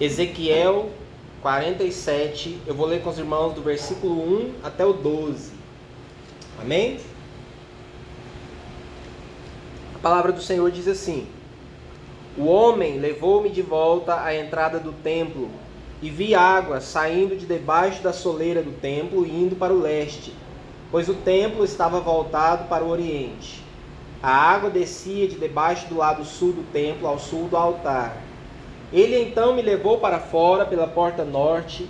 Ezequiel 0.00 0.88
47, 1.42 2.62
eu 2.66 2.74
vou 2.74 2.86
ler 2.86 3.02
com 3.02 3.10
os 3.10 3.18
irmãos 3.18 3.52
do 3.52 3.60
versículo 3.60 4.14
1 4.14 4.54
até 4.62 4.82
o 4.82 4.94
12. 4.94 5.52
Amém? 6.58 6.98
A 9.94 9.98
palavra 9.98 10.32
do 10.32 10.40
Senhor 10.40 10.70
diz 10.70 10.88
assim: 10.88 11.26
O 12.34 12.46
homem 12.46 12.98
levou-me 12.98 13.50
de 13.50 13.60
volta 13.60 14.22
à 14.22 14.34
entrada 14.34 14.80
do 14.80 14.90
templo, 14.90 15.50
e 16.00 16.08
vi 16.08 16.34
água 16.34 16.80
saindo 16.80 17.36
de 17.36 17.44
debaixo 17.44 18.02
da 18.02 18.14
soleira 18.14 18.62
do 18.62 18.72
templo 18.72 19.26
e 19.26 19.30
indo 19.30 19.54
para 19.54 19.74
o 19.74 19.82
leste, 19.82 20.32
pois 20.90 21.10
o 21.10 21.14
templo 21.14 21.62
estava 21.62 22.00
voltado 22.00 22.68
para 22.68 22.82
o 22.82 22.88
oriente. 22.88 23.62
A 24.22 24.34
água 24.34 24.70
descia 24.70 25.28
de 25.28 25.34
debaixo 25.34 25.88
do 25.88 25.98
lado 25.98 26.24
sul 26.24 26.54
do 26.54 26.62
templo 26.72 27.06
ao 27.06 27.18
sul 27.18 27.48
do 27.48 27.56
altar. 27.58 28.29
Ele 28.92 29.20
então 29.22 29.54
me 29.54 29.62
levou 29.62 29.98
para 29.98 30.18
fora 30.18 30.64
pela 30.64 30.86
porta 30.86 31.24
norte 31.24 31.88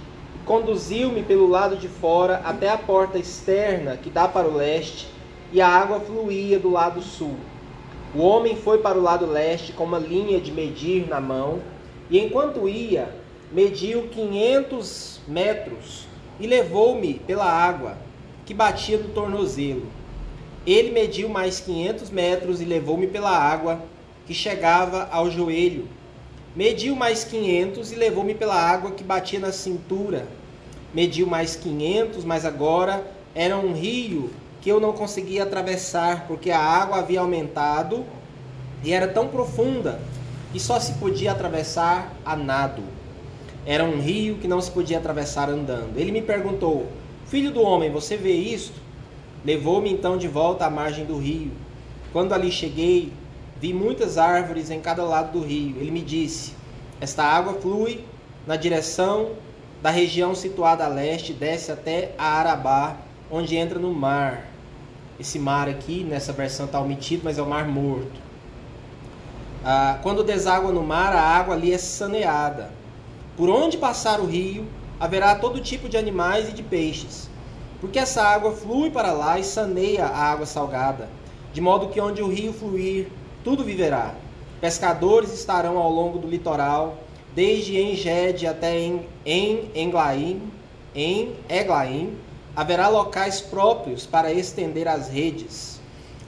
conduziu-me 0.50 1.22
pelo 1.22 1.46
lado 1.46 1.76
de 1.76 1.86
fora 1.86 2.42
até 2.44 2.68
a 2.68 2.76
porta 2.76 3.16
externa 3.16 3.96
que 3.96 4.10
dá 4.10 4.26
para 4.26 4.48
o 4.48 4.56
leste, 4.56 5.06
e 5.52 5.60
a 5.60 5.68
água 5.68 6.00
fluía 6.00 6.58
do 6.58 6.70
lado 6.70 7.00
sul. 7.00 7.36
O 8.12 8.20
homem 8.20 8.56
foi 8.56 8.78
para 8.78 8.98
o 8.98 9.02
lado 9.02 9.26
leste 9.26 9.72
com 9.72 9.84
uma 9.84 9.98
linha 10.00 10.40
de 10.40 10.50
medir 10.50 11.08
na 11.08 11.20
mão, 11.20 11.60
e 12.10 12.18
enquanto 12.18 12.68
ia, 12.68 13.14
mediu 13.52 14.08
quinhentos 14.08 15.20
metros 15.28 16.08
e 16.40 16.48
levou-me 16.48 17.14
pela 17.14 17.44
água 17.44 17.96
que 18.44 18.52
batia 18.52 18.98
no 18.98 19.10
tornozelo. 19.10 19.86
Ele 20.66 20.90
mediu 20.90 21.28
mais 21.28 21.60
quinhentos 21.60 22.10
metros 22.10 22.60
e 22.60 22.64
levou-me 22.64 23.06
pela 23.06 23.30
água 23.30 23.80
que 24.26 24.34
chegava 24.34 25.08
ao 25.12 25.30
joelho. 25.30 25.86
Mediu 26.54 26.96
mais 26.96 27.22
quinhentos 27.22 27.92
e 27.92 27.94
levou-me 27.94 28.34
pela 28.34 28.56
água 28.56 28.90
que 28.90 29.04
batia 29.04 29.38
na 29.38 29.52
cintura. 29.52 30.26
Mediu 30.92 31.24
mais 31.24 31.54
quinhentos, 31.54 32.24
mas 32.24 32.44
agora 32.44 33.06
era 33.34 33.56
um 33.56 33.72
rio 33.72 34.30
que 34.60 34.68
eu 34.68 34.80
não 34.80 34.92
conseguia 34.92 35.44
atravessar, 35.44 36.26
porque 36.26 36.50
a 36.50 36.58
água 36.58 36.98
havia 36.98 37.20
aumentado 37.20 38.04
e 38.82 38.92
era 38.92 39.06
tão 39.06 39.28
profunda 39.28 40.00
que 40.52 40.58
só 40.58 40.80
se 40.80 40.94
podia 40.94 41.30
atravessar 41.30 42.12
a 42.24 42.34
nado. 42.34 42.82
Era 43.64 43.84
um 43.84 44.00
rio 44.00 44.38
que 44.38 44.48
não 44.48 44.60
se 44.60 44.72
podia 44.72 44.98
atravessar 44.98 45.48
andando. 45.48 45.96
Ele 45.96 46.10
me 46.10 46.20
perguntou: 46.20 46.88
Filho 47.26 47.52
do 47.52 47.62
homem, 47.62 47.92
você 47.92 48.16
vê 48.16 48.32
isto? 48.32 48.80
Levou-me 49.44 49.92
então 49.92 50.18
de 50.18 50.26
volta 50.26 50.66
à 50.66 50.70
margem 50.70 51.04
do 51.04 51.16
rio. 51.16 51.52
Quando 52.12 52.32
ali 52.32 52.50
cheguei, 52.50 53.12
vi 53.60 53.74
muitas 53.74 54.16
árvores 54.16 54.70
em 54.70 54.80
cada 54.80 55.04
lado 55.04 55.38
do 55.38 55.44
rio. 55.44 55.76
Ele 55.78 55.90
me 55.90 56.00
disse: 56.00 56.54
Esta 57.00 57.22
água 57.22 57.54
flui 57.54 58.04
na 58.46 58.56
direção 58.56 59.32
da 59.82 59.90
região 59.90 60.34
situada 60.34 60.84
a 60.84 60.88
leste, 60.88 61.32
desce 61.32 61.70
até 61.70 62.14
a 62.18 62.24
Arabá, 62.24 62.96
onde 63.30 63.56
entra 63.56 63.78
no 63.78 63.92
mar. 63.92 64.46
Esse 65.18 65.38
mar 65.38 65.68
aqui, 65.68 66.02
nessa 66.02 66.32
versão 66.32 66.66
está 66.66 66.80
omitido, 66.80 67.22
mas 67.24 67.38
é 67.38 67.42
o 67.42 67.46
mar 67.46 67.68
morto. 67.68 68.20
Ah, 69.62 69.98
quando 70.02 70.24
deságua 70.24 70.72
no 70.72 70.82
mar, 70.82 71.14
a 71.14 71.20
água 71.20 71.54
ali 71.54 71.72
é 71.72 71.78
saneada. 71.78 72.70
Por 73.36 73.50
onde 73.50 73.76
passar 73.76 74.20
o 74.20 74.26
rio, 74.26 74.66
haverá 74.98 75.34
todo 75.34 75.60
tipo 75.60 75.88
de 75.88 75.98
animais 75.98 76.48
e 76.48 76.52
de 76.52 76.62
peixes, 76.62 77.28
porque 77.80 77.98
essa 77.98 78.22
água 78.22 78.52
flui 78.52 78.90
para 78.90 79.12
lá 79.12 79.38
e 79.38 79.44
saneia 79.44 80.06
a 80.06 80.32
água 80.32 80.46
salgada, 80.46 81.08
de 81.52 81.60
modo 81.60 81.88
que 81.88 82.00
onde 82.00 82.22
o 82.22 82.28
rio 82.28 82.52
fluir, 82.52 83.08
tudo 83.44 83.64
viverá. 83.64 84.14
Pescadores 84.60 85.32
estarão 85.32 85.78
ao 85.78 85.90
longo 85.90 86.18
do 86.18 86.28
litoral, 86.28 86.98
desde 87.34 87.80
Engede 87.80 88.46
até 88.46 88.78
em, 88.78 89.06
em 89.24 89.70
Englaim, 89.74 90.42
em 90.94 91.34
Eglaim, 91.48 92.16
haverá 92.54 92.88
locais 92.88 93.40
próprios 93.40 94.06
para 94.06 94.32
estender 94.32 94.88
as 94.88 95.08
redes. 95.08 95.80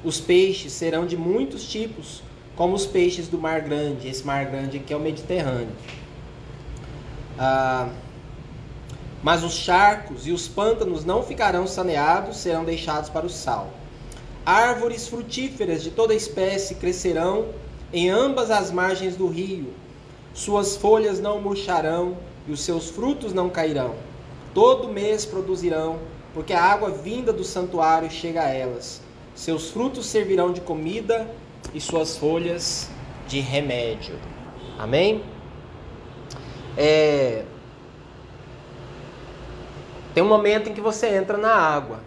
Os 0.04 0.20
peixes 0.20 0.72
serão 0.72 1.06
de 1.06 1.16
muitos 1.16 1.68
tipos, 1.68 2.22
como 2.56 2.74
os 2.74 2.86
peixes 2.86 3.28
do 3.28 3.38
Mar 3.38 3.60
Grande. 3.60 4.08
Esse 4.08 4.24
Mar 4.24 4.46
Grande 4.46 4.78
aqui 4.78 4.92
é 4.92 4.96
o 4.96 5.00
Mediterrâneo. 5.00 5.76
Ah, 7.38 7.88
mas 9.22 9.44
os 9.44 9.52
charcos 9.54 10.26
e 10.26 10.32
os 10.32 10.48
pântanos 10.48 11.04
não 11.04 11.22
ficarão 11.22 11.66
saneados, 11.66 12.38
serão 12.38 12.64
deixados 12.64 13.08
para 13.08 13.26
o 13.26 13.30
sal. 13.30 13.70
Árvores 14.44 15.06
frutíferas 15.06 15.82
de 15.82 15.90
toda 15.92 16.14
espécie 16.14 16.74
crescerão 16.74 17.46
em 17.92 18.10
ambas 18.10 18.50
as 18.50 18.72
margens 18.72 19.16
do 19.16 19.28
rio. 19.28 19.72
Suas 20.34 20.76
folhas 20.76 21.20
não 21.20 21.40
murcharão 21.40 22.16
e 22.48 22.52
os 22.52 22.60
seus 22.60 22.90
frutos 22.90 23.32
não 23.32 23.48
cairão. 23.48 23.94
Todo 24.52 24.88
mês 24.88 25.24
produzirão, 25.24 26.00
porque 26.34 26.52
a 26.52 26.62
água 26.62 26.90
vinda 26.90 27.32
do 27.32 27.44
santuário 27.44 28.10
chega 28.10 28.42
a 28.42 28.48
elas. 28.48 29.00
Seus 29.34 29.70
frutos 29.70 30.06
servirão 30.06 30.52
de 30.52 30.60
comida 30.60 31.28
e 31.72 31.80
suas 31.80 32.16
folhas 32.16 32.90
de 33.28 33.38
remédio. 33.38 34.16
Amém? 34.78 35.22
É... 36.76 37.44
Tem 40.12 40.22
um 40.22 40.28
momento 40.28 40.68
em 40.68 40.74
que 40.74 40.80
você 40.80 41.08
entra 41.08 41.38
na 41.38 41.54
água. 41.54 42.00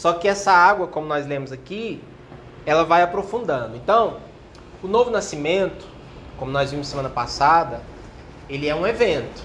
Só 0.00 0.14
que 0.14 0.26
essa 0.26 0.50
água, 0.50 0.86
como 0.86 1.06
nós 1.06 1.26
lemos 1.26 1.52
aqui, 1.52 2.02
ela 2.64 2.84
vai 2.84 3.02
aprofundando. 3.02 3.76
Então, 3.76 4.16
o 4.82 4.88
novo 4.88 5.10
nascimento, 5.10 5.84
como 6.38 6.50
nós 6.50 6.70
vimos 6.70 6.88
semana 6.88 7.10
passada, 7.10 7.82
ele 8.48 8.66
é 8.66 8.74
um 8.74 8.86
evento. 8.86 9.42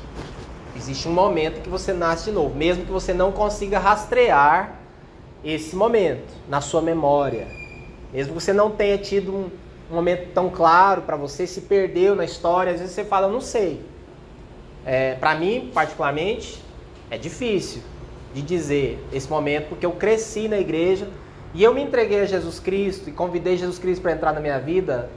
Existe 0.73 1.09
um 1.09 1.11
momento 1.11 1.61
que 1.61 1.67
você 1.67 1.91
nasce 1.91 2.29
de 2.29 2.31
novo, 2.31 2.55
mesmo 2.55 2.85
que 2.85 2.91
você 2.91 3.13
não 3.13 3.33
consiga 3.33 3.79
rastrear 3.79 4.79
esse 5.43 5.75
momento 5.75 6.33
na 6.47 6.61
sua 6.61 6.81
memória. 6.81 7.49
Mesmo 8.13 8.33
que 8.33 8.41
você 8.41 8.53
não 8.53 8.72
tenha 8.72 8.97
tido 8.97 9.33
um, 9.33 9.49
um 9.91 9.95
momento 9.95 10.31
tão 10.33 10.49
claro 10.49 11.01
para 11.01 11.17
você, 11.17 11.45
se 11.45 11.59
perdeu 11.59 12.16
na 12.16 12.23
história, 12.23 12.72
às 12.72 12.79
vezes 12.79 12.95
você 12.95 13.03
fala, 13.03 13.27
não 13.27 13.41
sei. 13.41 13.85
É, 14.85 15.16
para 15.16 15.35
mim, 15.35 15.69
particularmente, 15.73 16.63
é 17.11 17.17
difícil 17.17 17.81
de 18.35 18.41
dizer 18.41 19.00
esse 19.13 19.29
momento, 19.29 19.69
porque 19.69 19.85
eu 19.85 19.94
cresci 19.94 20.50
na 20.50 20.59
igreja 20.59 21.07
e 21.53 21.63
eu 21.63 21.73
me 21.73 21.81
entreguei 21.81 22.19
a 22.19 22.25
Jesus 22.25 22.59
Cristo 22.59 23.09
e 23.09 23.13
convidei 23.13 23.56
Jesus 23.56 23.79
Cristo 23.79 24.01
para 24.01 24.12
entrar 24.12 24.34
na 24.34 24.41
minha 24.41 24.59
vida 24.59 25.09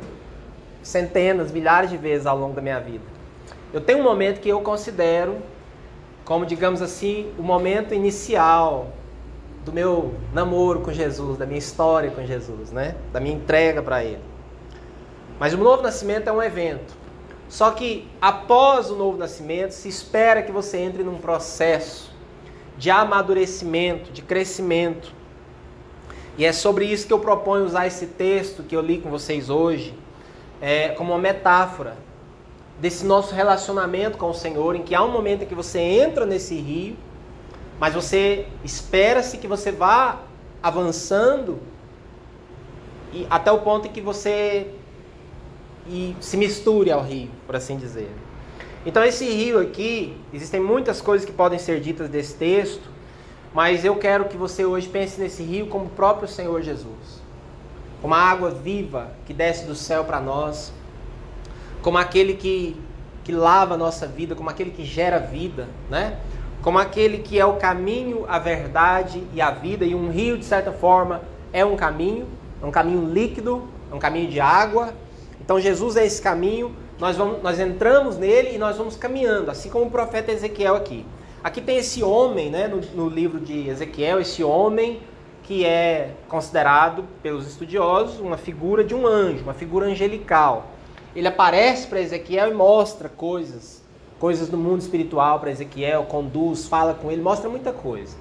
centenas, 0.84 1.51
milhares 1.51 1.91
de 1.91 1.97
vezes 1.97 2.27
ao 2.27 2.39
longo 2.39 2.55
da 2.55 2.62
minha 2.62 2.79
vida. 2.79 3.03
Eu 3.73 3.81
tenho 3.81 3.99
um 3.99 4.05
momento 4.05 4.41
que 4.41 4.49
eu 4.49 4.61
considero 4.61 5.39
como, 6.25 6.47
digamos 6.47 6.81
assim, 6.81 7.33
o 7.37 7.43
momento 7.43 7.93
inicial 7.93 8.93
do 9.65 9.73
meu 9.73 10.15
namoro 10.33 10.81
com 10.81 10.93
Jesus, 10.93 11.37
da 11.37 11.45
minha 11.45 11.59
história 11.59 12.12
com 12.12 12.25
Jesus, 12.25 12.71
né? 12.71 12.95
Da 13.12 13.19
minha 13.19 13.35
entrega 13.35 13.83
para 13.83 14.05
Ele. 14.05 14.23
Mas 15.41 15.55
o 15.55 15.59
novo 15.59 15.83
nascimento 15.83 16.29
é 16.29 16.33
um 16.33 16.41
evento. 16.41 16.95
Só 17.49 17.73
que 17.73 18.09
após 18.21 18.91
o 18.91 18.95
novo 18.95 19.19
nascimento, 19.19 19.73
se 19.73 19.89
espera 19.89 20.41
que 20.41 20.53
você 20.53 20.79
entre 20.79 21.03
num 21.03 21.19
processo 21.19 22.08
de 22.78 22.91
amadurecimento, 22.91 24.12
de 24.12 24.22
crescimento. 24.22 25.12
E 26.39 26.44
é 26.44 26.53
sobre 26.53 26.87
isso 26.87 27.06
que 27.06 27.12
eu 27.12 27.19
proponho 27.19 27.65
usar 27.65 27.87
esse 27.87 28.06
texto 28.06 28.62
que 28.62 28.75
eu 28.75 28.81
li 28.81 28.99
com 28.99 29.11
vocês 29.11 29.50
hoje, 29.50 29.93
é, 30.61 30.91
como 30.91 31.12
uma 31.12 31.19
metáfora 31.19 31.97
desse 32.81 33.05
nosso 33.05 33.34
relacionamento 33.34 34.17
com 34.17 34.31
o 34.31 34.34
Senhor, 34.34 34.77
em 34.77 34.83
que 34.83 34.94
há 34.94 35.03
um 35.03 35.11
momento 35.11 35.43
em 35.43 35.47
que 35.47 35.55
você 35.55 35.81
entra 35.81 36.25
nesse 36.25 36.55
rio, 36.55 36.97
mas 37.81 37.93
você 37.93 38.47
espera-se 38.62 39.38
que 39.38 39.49
você 39.49 39.72
vá 39.72 40.21
avançando 40.62 41.59
e 43.12 43.27
até 43.28 43.50
o 43.50 43.59
ponto 43.59 43.88
em 43.88 43.91
que 43.91 44.00
você 44.00 44.72
e 45.88 46.15
se 46.21 46.37
misture 46.37 46.93
ao 46.93 47.03
rio, 47.03 47.31
por 47.47 47.56
assim 47.56 47.77
dizer. 47.77 48.11
Então 48.87 49.05
esse 49.05 49.25
rio 49.25 49.59
aqui, 49.59 50.17
existem 50.32 50.61
muitas 50.61 51.00
coisas 51.00 51.26
que 51.26 51.32
podem 51.32 51.58
ser 51.58 51.81
ditas 51.81 52.08
desse 52.08 52.35
texto, 52.35 52.88
mas 53.53 53.85
eu 53.85 53.97
quero 53.97 54.26
que 54.26 54.37
você 54.37 54.64
hoje 54.64 54.88
pense 54.88 55.20
nesse 55.20 55.43
rio 55.43 55.67
como 55.67 55.87
o 55.87 55.91
próprio 55.91 56.29
Senhor 56.29 56.62
Jesus. 56.62 57.23
Como 58.00 58.14
a 58.14 58.19
água 58.19 58.50
viva 58.50 59.11
que 59.26 59.35
desce 59.35 59.67
do 59.67 59.75
céu 59.75 60.05
para 60.05 60.20
nós, 60.20 60.73
como 61.82 61.99
aquele 61.99 62.35
que, 62.35 62.76
que 63.25 63.32
lava 63.32 63.75
a 63.75 63.76
nossa 63.76 64.06
vida, 64.06 64.35
como 64.35 64.49
aquele 64.49 64.70
que 64.70 64.85
gera 64.85 65.19
vida, 65.19 65.69
né? 65.91 66.19
Como 66.62 66.79
aquele 66.79 67.19
que 67.19 67.38
é 67.38 67.47
o 67.47 67.55
caminho, 67.55 68.25
a 68.29 68.38
verdade 68.38 69.23
e 69.32 69.41
a 69.41 69.50
vida, 69.50 69.85
e 69.85 69.94
um 69.94 70.11
rio, 70.11 70.37
de 70.37 70.44
certa 70.44 70.73
forma, 70.73 71.23
é 71.53 71.64
um 71.64 71.76
caminho, 71.76 72.26
é 72.62 72.67
um 72.67 72.70
caminho 72.70 73.08
líquido, 73.08 73.69
é 73.91 73.94
um 73.94 73.99
caminho 73.99 74.29
de 74.29 74.41
água, 74.41 74.93
então 75.41 75.58
Jesus 75.61 75.97
é 75.97 76.05
esse 76.05 76.20
caminho, 76.20 76.75
nós, 76.99 77.17
vamos, 77.17 77.43
nós 77.43 77.59
entramos 77.61 78.17
nele 78.17 78.55
e 78.55 78.59
nós 78.59 78.77
vamos 78.77 78.97
caminhando, 78.97 79.50
assim 79.50 79.71
como 79.71 79.87
o 79.87 79.91
profeta 79.91 80.33
Ezequiel 80.33 80.77
aqui. 80.77 81.05
Aqui 81.43 81.61
tem 81.61 81.77
esse 81.77 82.03
homem, 82.03 82.50
né, 82.50 82.67
no, 82.67 82.81
no 82.95 83.09
livro 83.09 83.39
de 83.39 83.69
Ezequiel, 83.69 84.21
esse 84.21 84.43
homem 84.43 85.00
que 85.45 85.65
é 85.65 86.11
considerado 86.29 87.05
pelos 87.23 87.47
estudiosos 87.47 88.21
uma 88.21 88.37
figura 88.37 88.85
de 88.85 88.95
um 88.95 89.06
anjo, 89.06 89.45
uma 89.45 89.55
figura 89.55 89.87
angelical. 89.87 90.67
Ele 91.15 91.27
aparece 91.27 91.87
para 91.87 92.00
Ezequiel 92.00 92.50
e 92.50 92.55
mostra 92.55 93.09
coisas 93.09 93.79
coisas 94.19 94.49
do 94.49 94.56
mundo 94.56 94.81
espiritual 94.81 95.39
para 95.39 95.51
Ezequiel, 95.51 96.05
conduz, 96.05 96.67
fala 96.67 96.94
com 96.94 97.11
ele, 97.11 97.23
mostra 97.23 97.49
muita 97.49 97.73
coisa. 97.73 98.17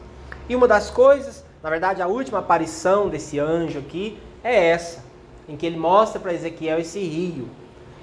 E 0.47 0.56
uma 0.56 0.68
das 0.68 0.89
coisas, 0.89 1.44
na 1.62 1.69
verdade, 1.69 2.01
a 2.01 2.07
última 2.07 2.39
aparição 2.39 3.09
desse 3.09 3.39
anjo 3.39 3.80
aqui 3.80 4.18
é 4.44 4.69
essa, 4.69 5.03
em 5.50 5.57
que 5.57 5.65
ele 5.65 5.77
mostra 5.77 6.19
para 6.19 6.33
Ezequiel 6.33 6.80
esse 6.80 7.00
rio. 7.00 7.50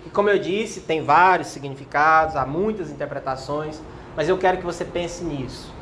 E 0.07 0.11
como 0.11 0.29
eu 0.29 0.39
disse, 0.39 0.81
tem 0.81 1.03
vários 1.03 1.49
significados, 1.49 2.37
há 2.37 2.45
muitas 2.45 2.91
interpretações, 2.91 3.81
mas 4.17 4.29
eu 4.29 4.39
quero 4.39 4.59
que 4.59 4.65
você 4.65 4.85
pense 4.85 5.25
nisso. 5.25 5.73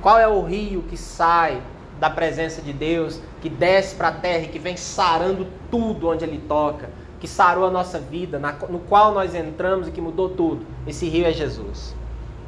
Qual 0.00 0.18
é 0.18 0.28
o 0.28 0.42
rio 0.42 0.82
que 0.82 0.96
sai 0.96 1.62
da 1.98 2.10
presença 2.10 2.60
de 2.60 2.72
Deus, 2.72 3.20
que 3.40 3.48
desce 3.48 3.94
para 3.94 4.08
a 4.08 4.12
terra 4.12 4.44
e 4.44 4.48
que 4.48 4.58
vem 4.58 4.76
sarando 4.76 5.46
tudo 5.70 6.08
onde 6.08 6.24
ele 6.24 6.42
toca, 6.48 6.90
que 7.20 7.28
sarou 7.28 7.64
a 7.64 7.70
nossa 7.70 8.00
vida, 8.00 8.40
no 8.68 8.80
qual 8.80 9.14
nós 9.14 9.34
entramos 9.34 9.86
e 9.86 9.92
que 9.92 10.00
mudou 10.00 10.30
tudo? 10.30 10.66
Esse 10.84 11.08
rio 11.08 11.24
é 11.24 11.32
Jesus. 11.32 11.94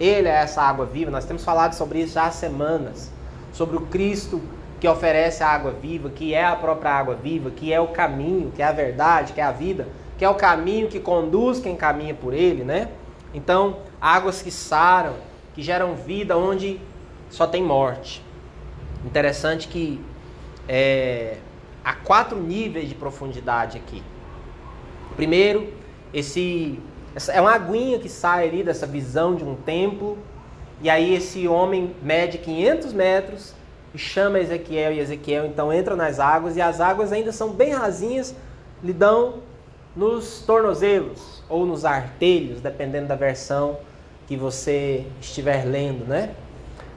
Ele 0.00 0.26
é 0.26 0.32
essa 0.32 0.60
água 0.60 0.84
viva. 0.84 1.12
Nós 1.12 1.24
temos 1.24 1.44
falado 1.44 1.74
sobre 1.74 2.00
isso 2.00 2.14
já 2.14 2.26
há 2.26 2.30
semanas, 2.32 3.12
sobre 3.52 3.76
o 3.76 3.82
Cristo 3.82 4.42
que 4.80 4.88
oferece 4.88 5.44
a 5.44 5.48
água 5.48 5.70
viva, 5.70 6.10
que 6.10 6.34
é 6.34 6.44
a 6.44 6.56
própria 6.56 6.90
água 6.90 7.14
viva, 7.14 7.50
que 7.50 7.72
é 7.72 7.80
o 7.80 7.88
caminho, 7.88 8.50
que 8.50 8.60
é 8.60 8.66
a 8.66 8.72
verdade, 8.72 9.32
que 9.32 9.40
é 9.40 9.44
a 9.44 9.52
vida, 9.52 9.86
que 10.18 10.24
é 10.24 10.28
o 10.28 10.34
caminho 10.34 10.88
que 10.88 11.00
conduz 11.00 11.58
quem 11.60 11.76
caminha 11.76 12.14
por 12.14 12.32
ele, 12.32 12.64
né? 12.64 12.88
Então, 13.32 13.78
águas 14.00 14.40
que 14.42 14.50
saram, 14.50 15.14
que 15.54 15.62
geram 15.62 15.94
vida 15.94 16.36
onde 16.36 16.80
só 17.30 17.46
tem 17.46 17.62
morte. 17.62 18.22
Interessante 19.04 19.66
que 19.68 20.00
é, 20.68 21.38
há 21.84 21.94
quatro 21.94 22.40
níveis 22.40 22.88
de 22.88 22.94
profundidade 22.94 23.76
aqui. 23.76 24.02
Primeiro, 25.16 25.72
esse 26.12 26.78
é 27.28 27.40
uma 27.40 27.52
aguinha 27.52 27.98
que 27.98 28.08
sai 28.08 28.48
ali 28.48 28.62
dessa 28.62 28.86
visão 28.86 29.34
de 29.34 29.44
um 29.44 29.54
templo, 29.54 30.18
e 30.80 30.90
aí 30.90 31.14
esse 31.14 31.46
homem 31.46 31.94
mede 32.02 32.38
500 32.38 32.92
metros 32.92 33.54
e 33.92 33.98
chama 33.98 34.40
Ezequiel, 34.40 34.92
e 34.92 34.98
Ezequiel 34.98 35.46
então 35.46 35.72
entra 35.72 35.94
nas 35.94 36.18
águas, 36.18 36.56
e 36.56 36.60
as 36.60 36.80
águas 36.80 37.12
ainda 37.12 37.30
são 37.30 37.50
bem 37.50 37.72
rasinhas, 37.72 38.34
lhe 38.82 38.92
dão 38.92 39.34
nos 39.94 40.40
tornozelos 40.40 41.42
ou 41.48 41.64
nos 41.64 41.84
artelhos, 41.84 42.60
dependendo 42.60 43.08
da 43.08 43.14
versão 43.14 43.78
que 44.26 44.36
você 44.36 45.06
estiver 45.20 45.64
lendo, 45.64 46.04
né? 46.04 46.34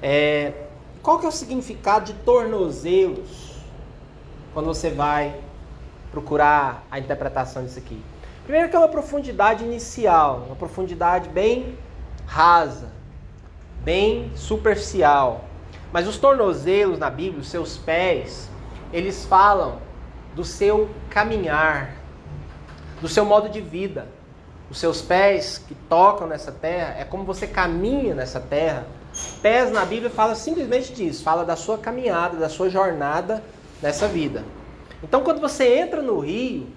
É, 0.01 0.53
qual 1.01 1.19
que 1.19 1.25
é 1.25 1.29
o 1.29 1.31
significado 1.31 2.05
de 2.05 2.13
tornozelos 2.13 3.57
quando 4.53 4.65
você 4.65 4.89
vai 4.89 5.39
procurar 6.11 6.85
a 6.89 6.99
interpretação 6.99 7.63
disso 7.63 7.79
aqui? 7.79 8.01
Primeiro 8.43 8.69
que 8.69 8.75
é 8.75 8.79
uma 8.79 8.87
profundidade 8.87 9.63
inicial, 9.63 10.43
uma 10.47 10.55
profundidade 10.55 11.29
bem 11.29 11.77
rasa, 12.25 12.89
bem 13.83 14.31
superficial. 14.35 15.45
Mas 15.91 16.07
os 16.07 16.17
tornozelos 16.17 16.97
na 16.97 17.09
Bíblia, 17.09 17.41
os 17.41 17.49
seus 17.49 17.77
pés, 17.77 18.49
eles 18.91 19.25
falam 19.25 19.79
do 20.35 20.43
seu 20.43 20.89
caminhar, 21.09 21.93
do 23.01 23.07
seu 23.07 23.25
modo 23.25 23.49
de 23.49 23.61
vida. 23.61 24.07
Os 24.69 24.79
seus 24.79 25.01
pés 25.01 25.61
que 25.65 25.73
tocam 25.73 26.27
nessa 26.27 26.51
terra 26.51 26.95
é 26.99 27.05
como 27.05 27.23
você 27.23 27.47
caminha 27.47 28.13
nessa 28.13 28.39
terra. 28.39 28.85
Pés 29.41 29.71
na 29.71 29.85
Bíblia 29.85 30.09
fala 30.09 30.35
simplesmente 30.35 30.93
disso, 30.93 31.23
fala 31.23 31.45
da 31.45 31.55
sua 31.55 31.77
caminhada, 31.77 32.37
da 32.37 32.49
sua 32.49 32.69
jornada 32.69 33.43
nessa 33.81 34.07
vida. 34.07 34.43
Então, 35.03 35.21
quando 35.23 35.39
você 35.39 35.77
entra 35.77 36.01
no 36.01 36.19
rio, 36.19 36.67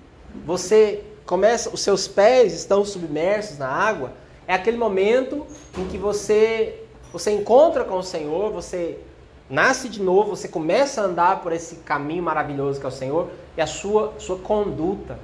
você 0.44 1.02
começa, 1.26 1.70
os 1.70 1.80
seus 1.80 2.06
pés 2.06 2.52
estão 2.52 2.84
submersos 2.84 3.58
na 3.58 3.68
água. 3.68 4.12
É 4.46 4.54
aquele 4.54 4.76
momento 4.76 5.46
em 5.76 5.86
que 5.86 5.98
você 5.98 6.82
você 7.12 7.32
encontra 7.32 7.82
com 7.82 7.98
o 7.98 8.02
Senhor, 8.04 8.52
você 8.52 9.00
nasce 9.48 9.88
de 9.88 10.00
novo, 10.00 10.36
você 10.36 10.46
começa 10.46 11.00
a 11.00 11.04
andar 11.04 11.40
por 11.40 11.52
esse 11.52 11.76
caminho 11.76 12.22
maravilhoso 12.22 12.78
que 12.78 12.86
é 12.86 12.88
o 12.88 12.92
Senhor 12.92 13.30
e 13.56 13.60
a 13.60 13.66
sua 13.66 14.14
sua 14.18 14.38
conduta, 14.38 15.18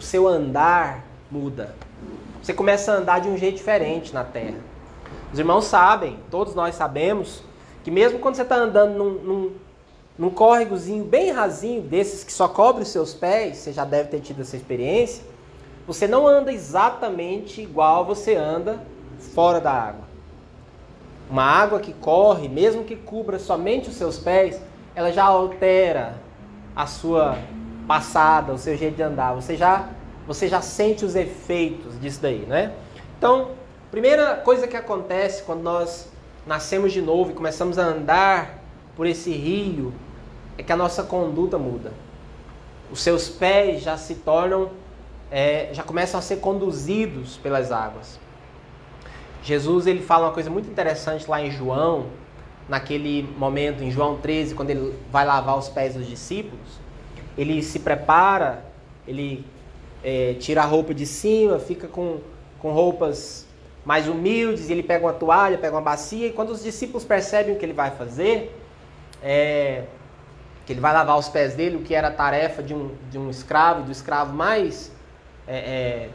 o 0.00 0.02
seu 0.02 0.26
andar 0.26 1.04
muda. 1.30 1.74
Você 2.42 2.54
começa 2.54 2.90
a 2.90 2.96
andar 2.96 3.20
de 3.20 3.28
um 3.28 3.36
jeito 3.36 3.56
diferente 3.56 4.14
na 4.14 4.24
terra. 4.24 4.56
Os 5.30 5.38
irmãos 5.38 5.66
sabem, 5.66 6.18
todos 6.30 6.54
nós 6.54 6.74
sabemos, 6.74 7.42
que 7.84 7.90
mesmo 7.90 8.18
quando 8.18 8.36
você 8.36 8.42
está 8.42 8.56
andando 8.56 8.96
num, 8.96 9.10
num, 9.10 9.52
num 10.18 10.30
córregozinho 10.30 11.04
bem 11.04 11.30
rasinho, 11.32 11.82
desses 11.82 12.24
que 12.24 12.32
só 12.32 12.48
cobre 12.48 12.82
os 12.82 12.88
seus 12.88 13.12
pés, 13.12 13.58
você 13.58 13.74
já 13.74 13.84
deve 13.84 14.08
ter 14.08 14.20
tido 14.20 14.40
essa 14.40 14.56
experiência, 14.56 15.22
você 15.86 16.08
não 16.08 16.26
anda 16.26 16.50
exatamente 16.50 17.60
igual 17.60 18.06
você 18.06 18.34
anda 18.34 18.82
fora 19.34 19.60
da 19.60 19.70
água. 19.70 20.04
Uma 21.28 21.44
água 21.44 21.78
que 21.78 21.92
corre, 21.92 22.48
mesmo 22.48 22.84
que 22.84 22.96
cubra 22.96 23.38
somente 23.38 23.90
os 23.90 23.96
seus 23.96 24.18
pés, 24.18 24.58
ela 24.94 25.12
já 25.12 25.24
altera 25.24 26.14
a 26.74 26.86
sua 26.86 27.36
passada, 27.90 28.52
o 28.52 28.58
seu 28.58 28.76
jeito 28.76 28.94
de 28.94 29.02
andar. 29.02 29.34
Você 29.34 29.56
já, 29.56 29.88
você 30.24 30.46
já 30.46 30.60
sente 30.60 31.04
os 31.04 31.16
efeitos 31.16 32.00
disso 32.00 32.22
daí, 32.22 32.46
né? 32.46 32.72
Então, 33.18 33.50
primeira 33.90 34.36
coisa 34.36 34.68
que 34.68 34.76
acontece 34.76 35.42
quando 35.42 35.62
nós 35.62 36.08
nascemos 36.46 36.92
de 36.92 37.02
novo 37.02 37.32
e 37.32 37.34
começamos 37.34 37.80
a 37.80 37.82
andar 37.82 38.60
por 38.94 39.06
esse 39.06 39.32
rio 39.32 39.92
é 40.56 40.62
que 40.62 40.70
a 40.70 40.76
nossa 40.76 41.02
conduta 41.02 41.58
muda. 41.58 41.92
Os 42.92 43.02
seus 43.02 43.28
pés 43.28 43.82
já 43.82 43.96
se 43.96 44.14
tornam, 44.14 44.70
é, 45.28 45.70
já 45.72 45.82
começam 45.82 46.20
a 46.20 46.22
ser 46.22 46.36
conduzidos 46.36 47.38
pelas 47.38 47.72
águas. 47.72 48.20
Jesus 49.42 49.88
ele 49.88 50.00
fala 50.00 50.28
uma 50.28 50.32
coisa 50.32 50.48
muito 50.48 50.70
interessante 50.70 51.28
lá 51.28 51.42
em 51.42 51.50
João, 51.50 52.06
naquele 52.68 53.28
momento, 53.36 53.82
em 53.82 53.90
João 53.90 54.16
13, 54.16 54.54
quando 54.54 54.70
ele 54.70 54.96
vai 55.10 55.26
lavar 55.26 55.58
os 55.58 55.68
pés 55.68 55.94
dos 55.94 56.06
discípulos. 56.06 56.78
Ele 57.40 57.62
se 57.62 57.78
prepara, 57.78 58.62
ele 59.08 59.46
é, 60.04 60.34
tira 60.38 60.60
a 60.60 60.64
roupa 60.66 60.92
de 60.92 61.06
cima, 61.06 61.58
fica 61.58 61.88
com, 61.88 62.18
com 62.58 62.70
roupas 62.70 63.46
mais 63.82 64.06
humildes, 64.06 64.68
ele 64.68 64.82
pega 64.82 65.06
uma 65.06 65.14
toalha, 65.14 65.56
pega 65.56 65.74
uma 65.74 65.80
bacia, 65.80 66.26
e 66.26 66.32
quando 66.32 66.50
os 66.50 66.62
discípulos 66.62 67.02
percebem 67.02 67.54
o 67.54 67.58
que 67.58 67.64
ele 67.64 67.72
vai 67.72 67.90
fazer, 67.92 68.54
é, 69.22 69.84
que 70.66 70.72
ele 70.74 70.80
vai 70.80 70.92
lavar 70.92 71.18
os 71.18 71.30
pés 71.30 71.54
dele, 71.54 71.76
o 71.76 71.80
que 71.80 71.94
era 71.94 72.08
a 72.08 72.12
tarefa 72.12 72.62
de 72.62 72.74
um, 72.74 72.94
de 73.10 73.18
um 73.18 73.30
escravo, 73.30 73.84
do 73.84 73.90
escravo 73.90 74.34
mais 74.34 74.92
é, 75.48 75.56
é, 75.56 76.08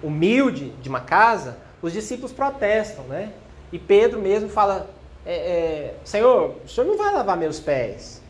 humilde 0.00 0.70
de 0.80 0.88
uma 0.88 1.00
casa, 1.00 1.58
os 1.82 1.92
discípulos 1.92 2.32
protestam, 2.32 3.04
né? 3.04 3.32
E 3.72 3.78
Pedro 3.78 4.20
mesmo 4.20 4.48
fala: 4.48 4.88
é, 5.26 5.34
é, 5.34 5.94
Senhor, 6.04 6.56
o 6.64 6.68
senhor 6.68 6.86
não 6.86 6.96
vai 6.96 7.12
lavar 7.12 7.36
meus 7.36 7.60
pés. 7.60 8.22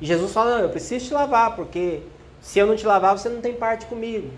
E 0.00 0.06
Jesus 0.06 0.32
fala: 0.32 0.56
Não, 0.56 0.60
eu 0.60 0.68
preciso 0.68 1.06
te 1.06 1.14
lavar, 1.14 1.54
porque 1.54 2.02
se 2.40 2.58
eu 2.58 2.66
não 2.66 2.76
te 2.76 2.86
lavar, 2.86 3.16
você 3.16 3.28
não 3.28 3.40
tem 3.40 3.54
parte 3.54 3.86
comigo. 3.86 4.30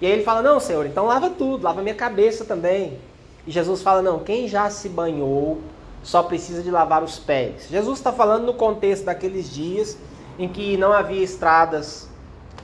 E 0.00 0.06
aí 0.06 0.12
ele 0.12 0.22
fala: 0.22 0.42
Não, 0.42 0.60
Senhor, 0.60 0.86
então 0.86 1.06
lava 1.06 1.30
tudo, 1.30 1.64
lava 1.64 1.82
minha 1.82 1.94
cabeça 1.94 2.44
também. 2.44 2.98
E 3.46 3.50
Jesus 3.50 3.82
fala: 3.82 4.02
Não, 4.02 4.18
quem 4.18 4.46
já 4.46 4.68
se 4.70 4.88
banhou 4.88 5.60
só 6.02 6.22
precisa 6.22 6.62
de 6.62 6.70
lavar 6.70 7.02
os 7.02 7.18
pés. 7.18 7.68
Jesus 7.70 7.98
está 7.98 8.12
falando 8.12 8.44
no 8.44 8.54
contexto 8.54 9.04
daqueles 9.04 9.50
dias 9.50 9.98
em 10.38 10.48
que 10.48 10.76
não 10.76 10.92
havia 10.92 11.22
estradas 11.22 12.08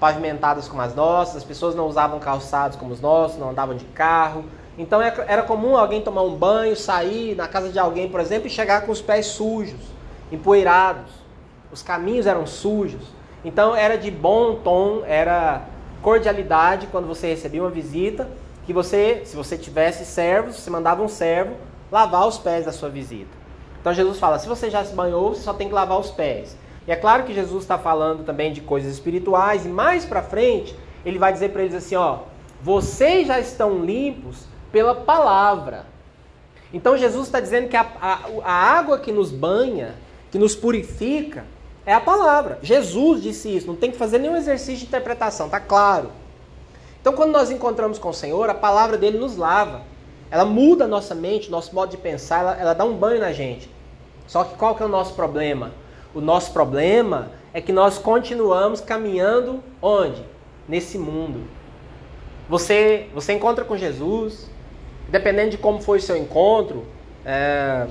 pavimentadas 0.01 0.69
como 0.69 0.83
as 0.83 0.95
nossas, 0.95 1.37
as 1.37 1.45
pessoas 1.45 1.75
não 1.75 1.87
usavam 1.87 2.19
calçados 2.19 2.77
como 2.77 2.93
os 2.93 3.01
nossos, 3.01 3.39
não 3.39 3.51
andavam 3.51 3.77
de 3.77 3.85
carro. 3.87 4.45
Então 4.79 5.01
é, 5.01 5.13
era 5.27 5.43
comum 5.43 5.77
alguém 5.77 6.03
tomar 6.03 6.23
um 6.23 6.35
banho, 6.35 6.77
sair 6.77 7.35
na 7.35 7.49
casa 7.49 7.71
de 7.71 7.79
alguém, 7.79 8.09
por 8.09 8.21
exemplo, 8.21 8.47
e 8.47 8.51
chegar 8.51 8.83
com 8.85 8.93
os 8.93 9.01
pés 9.01 9.27
sujos, 9.27 9.81
empoeirados. 10.31 11.26
Os 11.77 11.83
caminhos 11.83 12.27
eram 12.27 12.47
sujos. 12.47 13.03
Então 13.45 13.77
era 13.77 13.99
de 13.99 14.11
bom 14.11 14.55
tom, 14.55 15.03
era 15.07 15.63
cordialidade 16.01 16.87
quando 16.87 17.07
você 17.07 17.27
recebia 17.27 17.63
uma 17.63 17.71
visita, 17.71 18.27
que 18.65 18.73
você, 18.73 19.21
se 19.27 19.37
você 19.37 19.59
tivesse 19.59 20.07
servos, 20.07 20.57
você 20.57 20.71
mandava 20.71 21.03
um 21.03 21.09
servo 21.09 21.55
lavar 21.93 22.27
os 22.27 22.39
pés 22.39 22.65
da 22.65 22.73
sua 22.73 22.89
visita. 22.89 23.29
Então 23.79 23.93
Jesus 23.93 24.19
fala: 24.19 24.39
se 24.39 24.49
você 24.49 24.71
já 24.71 24.83
se 24.87 24.95
banhou, 24.95 25.35
você 25.35 25.43
só 25.43 25.53
tem 25.53 25.69
que 25.69 25.75
lavar 25.75 26.01
os 26.01 26.11
pés. 26.11 26.57
E 26.87 26.93
é 26.93 26.97
claro 26.97 27.25
que 27.25 27.35
Jesus 27.35 27.65
está 27.65 27.77
falando 27.77 28.25
também 28.25 28.55
de 28.55 28.63
coisas 28.63 28.95
espirituais, 28.95 29.67
e 29.67 29.69
mais 29.69 30.07
para 30.07 30.23
frente 30.23 30.75
ele 31.05 31.19
vai 31.19 31.31
dizer 31.31 31.51
para 31.51 31.61
eles 31.61 31.75
assim: 31.75 31.97
ó, 31.97 32.21
vocês 32.63 33.27
já 33.27 33.39
estão 33.39 33.85
limpos 33.85 34.47
pela 34.73 34.95
palavra. 34.95 35.85
Então 36.73 36.97
Jesus 36.97 37.27
está 37.27 37.39
dizendo 37.39 37.69
que 37.69 37.77
a, 37.77 37.87
a, 38.01 38.21
a, 38.43 38.79
água 38.79 38.99
que 38.99 39.13
nos 39.13 39.31
banha, 39.31 39.95
que 40.31 40.39
nos 40.39 40.57
purifica, 40.57 41.45
é 41.87 41.95
a 41.95 42.01
palavra. 42.01 42.59
Jesus 42.63 43.23
disse 43.23 43.57
isso, 43.57 43.67
não 43.67 43.77
tem 43.77 43.91
que 43.91 43.97
fazer 43.97 44.19
nenhum 44.19 44.37
exercício 44.37 44.81
de 44.81 44.87
interpretação, 44.87 45.49
tá 45.49 45.61
claro. 45.61 46.11
Então 47.01 47.13
quando 47.13 47.31
nós 47.33 47.51
encontramos 47.51 47.99
com 47.99 48.09
o 48.11 48.15
Senhor, 48.15 48.51
a 48.51 48.55
palavra 48.55 48.99
dele 48.99 49.17
nos 49.17 49.37
lava. 49.37 49.83
Ela 50.31 50.45
muda 50.45 50.85
a 50.85 50.89
nossa 50.89 51.15
mente, 51.15 51.51
nosso 51.51 51.75
modo 51.75 51.91
de 51.91 51.97
pensar, 51.97 52.41
ela, 52.41 52.57
ela 52.61 52.75
dá 52.75 52.85
um 52.85 52.97
banho 52.97 53.21
na 53.21 53.33
gente. 53.33 53.71
Só 54.27 54.43
que 54.43 54.57
qual 54.57 54.75
que 54.75 54.83
é 54.83 54.87
o 54.87 54.89
nosso 54.89 55.15
problema? 55.15 55.71
O 56.13 56.21
nosso 56.21 56.53
problema 56.53 57.31
é 57.55 57.61
que 57.61 57.73
nós 57.73 57.97
continuamos 57.97 58.81
caminhando 58.81 59.63
onde? 59.81 60.23
Nesse 60.69 60.99
mundo. 60.99 61.45
Você, 62.49 63.09
você 63.15 63.33
encontra 63.33 63.65
com 63.65 63.77
Jesus, 63.77 64.51
Dependendo 65.09 65.51
de 65.51 65.59
como 65.59 65.81
foi 65.81 65.99
o 65.99 66.03
seu 66.03 66.17
encontro, 66.17 66.85
é, 67.25 67.87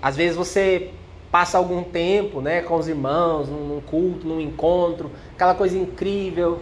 às 0.00 0.16
vezes 0.16 0.36
você 0.36 0.90
passa 1.32 1.56
algum 1.56 1.82
tempo 1.82 2.42
né, 2.42 2.60
com 2.60 2.76
os 2.76 2.86
irmãos, 2.86 3.48
num 3.48 3.80
culto, 3.80 4.26
num 4.26 4.38
encontro, 4.38 5.10
aquela 5.34 5.54
coisa 5.54 5.78
incrível, 5.78 6.60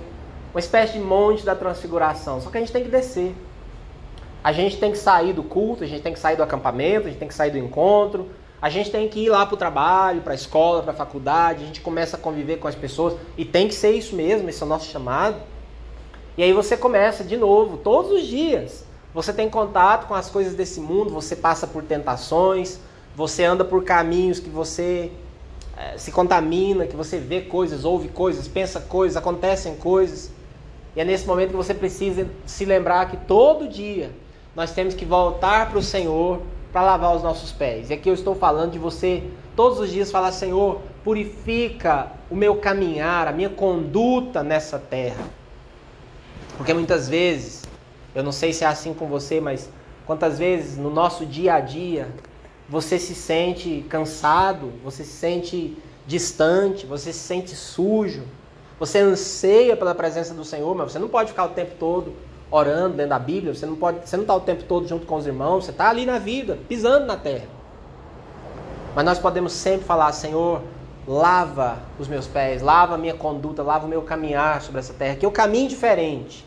uma 0.55 0.61
espécie 0.61 0.93
de 0.93 1.00
monte 1.00 1.45
da 1.45 1.57
transfiguração. 1.57 2.41
Só 2.41 2.50
que 2.50 2.57
a 2.57 2.61
gente 2.61 2.73
tem 2.73 2.85
que 2.85 2.89
descer. 2.89 3.35
A 4.45 4.53
gente 4.53 4.79
tem 4.79 4.93
que 4.93 4.99
sair 4.99 5.33
do 5.33 5.43
culto, 5.43 5.83
a 5.83 5.87
gente 5.89 6.03
tem 6.03 6.12
que 6.12 6.21
sair 6.21 6.37
do 6.37 6.43
acampamento, 6.45 7.09
a 7.09 7.11
gente 7.11 7.19
tem 7.19 7.27
que 7.27 7.35
sair 7.35 7.50
do 7.50 7.59
encontro, 7.59 8.29
a 8.62 8.71
gente 8.71 8.91
tem 8.91 9.09
que 9.09 9.25
ir 9.25 9.29
lá 9.29 9.45
para 9.45 9.55
o 9.55 9.59
trabalho, 9.59 10.23
para 10.23 10.33
a 10.33 10.37
escola, 10.37 10.83
para 10.83 10.93
a 10.93 10.97
faculdade, 10.97 11.65
a 11.65 11.67
gente 11.67 11.81
começa 11.81 12.17
a 12.17 12.21
conviver 12.21 12.59
com 12.59 12.69
as 12.69 12.75
pessoas 12.75 13.17
e 13.37 13.45
tem 13.45 13.67
que 13.67 13.75
ser 13.75 13.91
isso 13.91 14.15
mesmo, 14.15 14.49
esse 14.49 14.62
é 14.62 14.67
o 14.67 14.69
nosso 14.69 14.89
chamado. 14.89 15.37
E 16.39 16.45
aí 16.45 16.53
você 16.53 16.77
começa 16.77 17.25
de 17.25 17.37
novo, 17.37 17.77
todos 17.77 18.12
os 18.12 18.27
dias. 18.27 18.85
Você 19.12 19.33
tem 19.33 19.50
contato 19.50 20.07
com 20.07 20.15
as 20.15 20.31
coisas 20.31 20.55
desse 20.55 20.81
mundo, 20.81 21.11
você 21.11 21.35
passa 21.35 21.67
por 21.67 21.83
tentações, 21.83 22.79
você 23.21 23.45
anda 23.45 23.67
por 23.67 23.85
caminhos 23.85 24.41
que 24.41 24.49
você 24.49 25.12
é, 25.77 25.99
se 25.99 26.11
contamina, 26.11 26.87
que 26.87 26.97
você 26.97 27.19
vê 27.19 27.43
coisas, 27.43 27.85
ouve 27.85 28.09
coisas, 28.09 28.49
pensa 28.49 28.81
coisas, 28.81 29.15
acontecem 29.15 29.77
coisas. 29.77 30.31
E 30.97 31.00
é 31.03 31.05
nesse 31.05 31.27
momento 31.27 31.50
que 31.50 31.57
você 31.57 31.75
precisa 31.75 32.27
se 32.47 32.65
lembrar 32.65 33.11
que 33.11 33.19
todo 33.19 33.69
dia 33.69 34.11
nós 34.57 34.73
temos 34.73 34.95
que 34.95 35.05
voltar 35.05 35.69
para 35.69 35.79
o 35.79 35.83
Senhor 35.83 36.41
para 36.73 36.81
lavar 36.81 37.15
os 37.15 37.23
nossos 37.23 37.53
pés. 37.53 37.91
E 37.91 37.93
aqui 37.93 38.09
eu 38.09 38.15
estou 38.15 38.35
falando 38.35 38.73
de 38.73 38.79
você 38.79 39.23
todos 39.55 39.79
os 39.79 39.91
dias 39.91 40.11
falar: 40.11 40.33
Senhor, 40.33 40.81
purifica 41.05 42.11
o 42.31 42.35
meu 42.35 42.57
caminhar, 42.57 43.29
a 43.29 43.33
minha 43.33 43.50
conduta 43.50 44.43
nessa 44.43 44.79
terra. 44.79 45.25
Porque 46.57 46.73
muitas 46.73 47.07
vezes, 47.07 47.65
eu 48.15 48.23
não 48.23 48.33
sei 48.33 48.55
se 48.55 48.65
é 48.65 48.67
assim 48.67 48.95
com 48.95 49.07
você, 49.07 49.43
mas 49.43 49.69
quantas 50.07 50.39
vezes 50.39 50.79
no 50.79 50.89
nosso 50.89 51.27
dia 51.27 51.53
a 51.53 51.61
dia 51.61 52.09
você 52.71 53.00
se 53.00 53.17
sente 53.17 53.85
cansado, 53.89 54.73
você 54.85 55.03
se 55.03 55.11
sente 55.11 55.77
distante, 56.07 56.87
você 56.87 57.12
se 57.12 57.19
sente 57.19 57.57
sujo, 57.57 58.23
você 58.79 59.00
anseia 59.00 59.77
pela 59.77 59.93
presença 59.93 60.33
do 60.33 60.45
Senhor, 60.45 60.75
mas 60.77 60.93
você 60.93 60.99
não 61.00 61.09
pode 61.09 61.31
ficar 61.31 61.47
o 61.47 61.49
tempo 61.49 61.73
todo 61.79 62.15
orando 62.49 62.97
dentro 62.97 63.11
da 63.11 63.19
Bíblia, 63.19 63.53
você 63.53 63.67
não 63.67 63.75
pode, 63.75 64.09
você 64.09 64.17
não 64.17 64.23
está 64.23 64.35
o 64.37 64.41
tempo 64.41 64.62
todo 64.65 64.87
junto 64.87 65.05
com 65.05 65.17
os 65.17 65.27
irmãos, 65.27 65.65
você 65.65 65.73
está 65.73 65.89
ali 65.91 66.07
na 66.07 66.19
vida, 66.19 66.59
pisando 66.69 67.07
na 67.07 67.17
terra. 67.17 67.47
Mas 68.95 69.05
nós 69.05 69.19
podemos 69.19 69.53
sempre 69.53 69.85
falar, 69.85 70.12
Senhor, 70.12 70.62
lava 71.07 71.79
os 71.99 72.07
meus 72.07 72.29
pés, 72.29 72.62
lava 72.62 72.95
a 72.95 72.99
minha 72.99 73.15
conduta, 73.15 73.65
lava 73.65 73.85
o 73.85 73.89
meu 73.89 74.03
caminhar 74.03 74.62
sobre 74.62 74.79
essa 74.79 74.93
terra, 74.93 75.17
que 75.17 75.27
eu 75.27 75.33
caminho 75.33 75.69
diferente. 75.69 76.47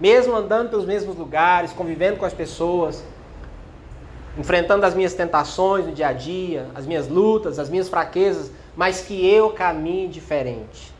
Mesmo 0.00 0.34
andando 0.34 0.70
pelos 0.70 0.84
mesmos 0.84 1.16
lugares, 1.16 1.72
convivendo 1.72 2.16
com 2.16 2.24
as 2.24 2.34
pessoas, 2.34 3.04
enfrentando 4.38 4.84
as 4.84 4.94
minhas 4.94 5.14
tentações 5.14 5.86
no 5.86 5.92
dia 5.92 6.08
a 6.08 6.12
dia, 6.12 6.66
as 6.74 6.86
minhas 6.86 7.08
lutas, 7.08 7.58
as 7.58 7.70
minhas 7.70 7.88
fraquezas, 7.88 8.50
mas 8.76 9.00
que 9.00 9.26
eu 9.28 9.50
caminhe 9.50 10.08
diferente. 10.08 10.92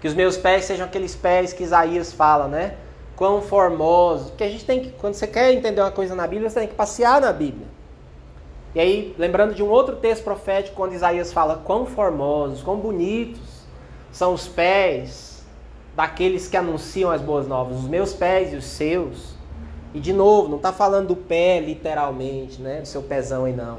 Que 0.00 0.08
os 0.08 0.14
meus 0.14 0.36
pés 0.36 0.64
sejam 0.64 0.86
aqueles 0.86 1.14
pés 1.14 1.52
que 1.52 1.62
Isaías 1.62 2.12
fala, 2.12 2.48
né? 2.48 2.74
quão 3.20 3.42
formosos. 3.42 4.30
Porque 4.30 4.44
a 4.44 4.48
gente 4.48 4.64
tem 4.64 4.80
que, 4.80 4.92
quando 4.92 5.12
você 5.12 5.26
quer 5.26 5.52
entender 5.52 5.82
uma 5.82 5.90
coisa 5.90 6.14
na 6.14 6.26
Bíblia, 6.26 6.48
você 6.48 6.60
tem 6.60 6.68
que 6.68 6.74
passear 6.74 7.20
na 7.20 7.30
Bíblia. 7.30 7.66
E 8.74 8.80
aí, 8.80 9.14
lembrando 9.18 9.54
de 9.54 9.62
um 9.62 9.68
outro 9.68 9.96
texto 9.96 10.24
profético, 10.24 10.74
quando 10.74 10.94
Isaías 10.94 11.30
fala 11.30 11.60
quão 11.62 11.84
formosos, 11.84 12.62
quão 12.62 12.78
bonitos 12.78 13.66
são 14.10 14.32
os 14.32 14.48
pés 14.48 15.44
daqueles 15.94 16.48
que 16.48 16.56
anunciam 16.56 17.10
as 17.10 17.20
boas 17.20 17.46
novas, 17.46 17.76
os 17.76 17.88
meus 17.88 18.14
pés 18.14 18.54
e 18.54 18.56
os 18.56 18.64
seus. 18.64 19.34
E 19.92 19.98
de 20.00 20.12
novo, 20.12 20.48
não 20.48 20.56
está 20.56 20.72
falando 20.72 21.08
do 21.08 21.16
pé 21.16 21.60
literalmente, 21.60 22.60
né, 22.60 22.80
do 22.80 22.86
seu 22.86 23.02
pezão 23.02 23.44
aí 23.44 23.52
não, 23.52 23.78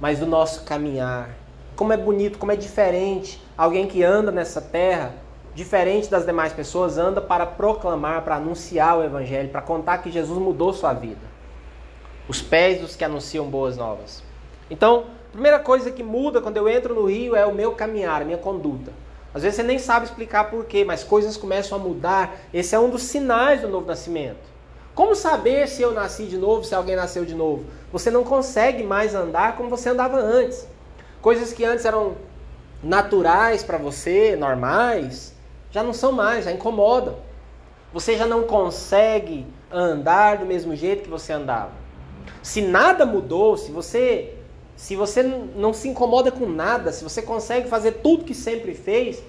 mas 0.00 0.18
do 0.18 0.26
nosso 0.26 0.64
caminhar. 0.64 1.30
Como 1.76 1.92
é 1.92 1.96
bonito, 1.96 2.38
como 2.38 2.50
é 2.50 2.56
diferente 2.56 3.40
alguém 3.56 3.86
que 3.86 4.02
anda 4.02 4.32
nessa 4.32 4.60
terra 4.60 5.14
diferente 5.58 6.08
das 6.08 6.24
demais 6.24 6.52
pessoas, 6.52 6.98
anda 6.98 7.20
para 7.20 7.44
proclamar, 7.44 8.22
para 8.22 8.36
anunciar 8.36 8.96
o 8.96 9.02
Evangelho, 9.02 9.48
para 9.48 9.60
contar 9.60 9.98
que 9.98 10.10
Jesus 10.10 10.38
mudou 10.38 10.72
sua 10.72 10.92
vida. 10.92 11.26
Os 12.28 12.40
pés 12.40 12.80
dos 12.80 12.94
que 12.94 13.04
anunciam 13.04 13.44
boas 13.46 13.76
novas. 13.76 14.22
Então, 14.70 15.06
a 15.28 15.32
primeira 15.32 15.58
coisa 15.58 15.90
que 15.90 16.02
muda 16.02 16.40
quando 16.40 16.56
eu 16.56 16.68
entro 16.68 16.94
no 16.94 17.06
rio 17.06 17.34
é 17.34 17.44
o 17.44 17.52
meu 17.52 17.72
caminhar, 17.72 18.22
a 18.22 18.24
minha 18.24 18.38
conduta. 18.38 18.92
Às 19.34 19.42
vezes 19.42 19.56
você 19.56 19.62
nem 19.64 19.78
sabe 19.78 20.06
explicar 20.06 20.48
porquê, 20.48 20.84
mas 20.84 21.02
coisas 21.02 21.36
começam 21.36 21.76
a 21.76 21.80
mudar. 21.80 22.36
Esse 22.54 22.74
é 22.74 22.78
um 22.78 22.88
dos 22.88 23.02
sinais 23.02 23.60
do 23.60 23.68
novo 23.68 23.86
nascimento. 23.86 24.57
Como 24.98 25.14
saber 25.14 25.68
se 25.68 25.80
eu 25.80 25.92
nasci 25.92 26.24
de 26.24 26.36
novo, 26.36 26.64
se 26.64 26.74
alguém 26.74 26.96
nasceu 26.96 27.24
de 27.24 27.32
novo? 27.32 27.64
Você 27.92 28.10
não 28.10 28.24
consegue 28.24 28.82
mais 28.82 29.14
andar 29.14 29.56
como 29.56 29.70
você 29.70 29.90
andava 29.90 30.18
antes. 30.18 30.66
Coisas 31.22 31.52
que 31.52 31.64
antes 31.64 31.84
eram 31.84 32.16
naturais 32.82 33.62
para 33.62 33.78
você, 33.78 34.34
normais, 34.34 35.32
já 35.70 35.84
não 35.84 35.92
são 35.92 36.10
mais, 36.10 36.46
já 36.46 36.50
incomodam. 36.50 37.14
Você 37.92 38.16
já 38.16 38.26
não 38.26 38.42
consegue 38.42 39.46
andar 39.70 40.38
do 40.38 40.46
mesmo 40.46 40.74
jeito 40.74 41.04
que 41.04 41.08
você 41.08 41.32
andava. 41.32 41.70
Se 42.42 42.60
nada 42.60 43.06
mudou, 43.06 43.56
se 43.56 43.70
você 43.70 44.34
se 44.74 44.96
você 44.96 45.22
não 45.22 45.72
se 45.72 45.86
incomoda 45.86 46.32
com 46.32 46.48
nada, 46.48 46.90
se 46.90 47.04
você 47.04 47.22
consegue 47.22 47.68
fazer 47.68 48.00
tudo 48.02 48.24
que 48.24 48.34
sempre 48.34 48.74
fez, 48.74 49.22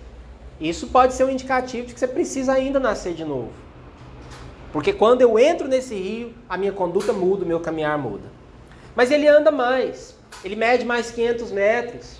isso 0.59 0.87
pode 0.87 1.13
ser 1.13 1.25
um 1.25 1.29
indicativo 1.29 1.85
de 1.85 1.93
que 1.93 1.99
você 1.99 2.07
precisa 2.07 2.53
ainda 2.53 2.79
nascer 2.79 3.13
de 3.13 3.23
novo. 3.23 3.68
Porque 4.71 4.93
quando 4.93 5.21
eu 5.21 5.39
entro 5.39 5.67
nesse 5.67 5.95
rio, 5.95 6.33
a 6.47 6.55
minha 6.55 6.71
conduta 6.71 7.11
muda, 7.11 7.43
o 7.43 7.47
meu 7.47 7.59
caminhar 7.59 7.97
muda. 7.97 8.25
Mas 8.95 9.11
ele 9.11 9.27
anda 9.27 9.51
mais, 9.51 10.17
ele 10.43 10.55
mede 10.55 10.85
mais 10.85 11.09
500 11.11 11.51
metros. 11.51 12.19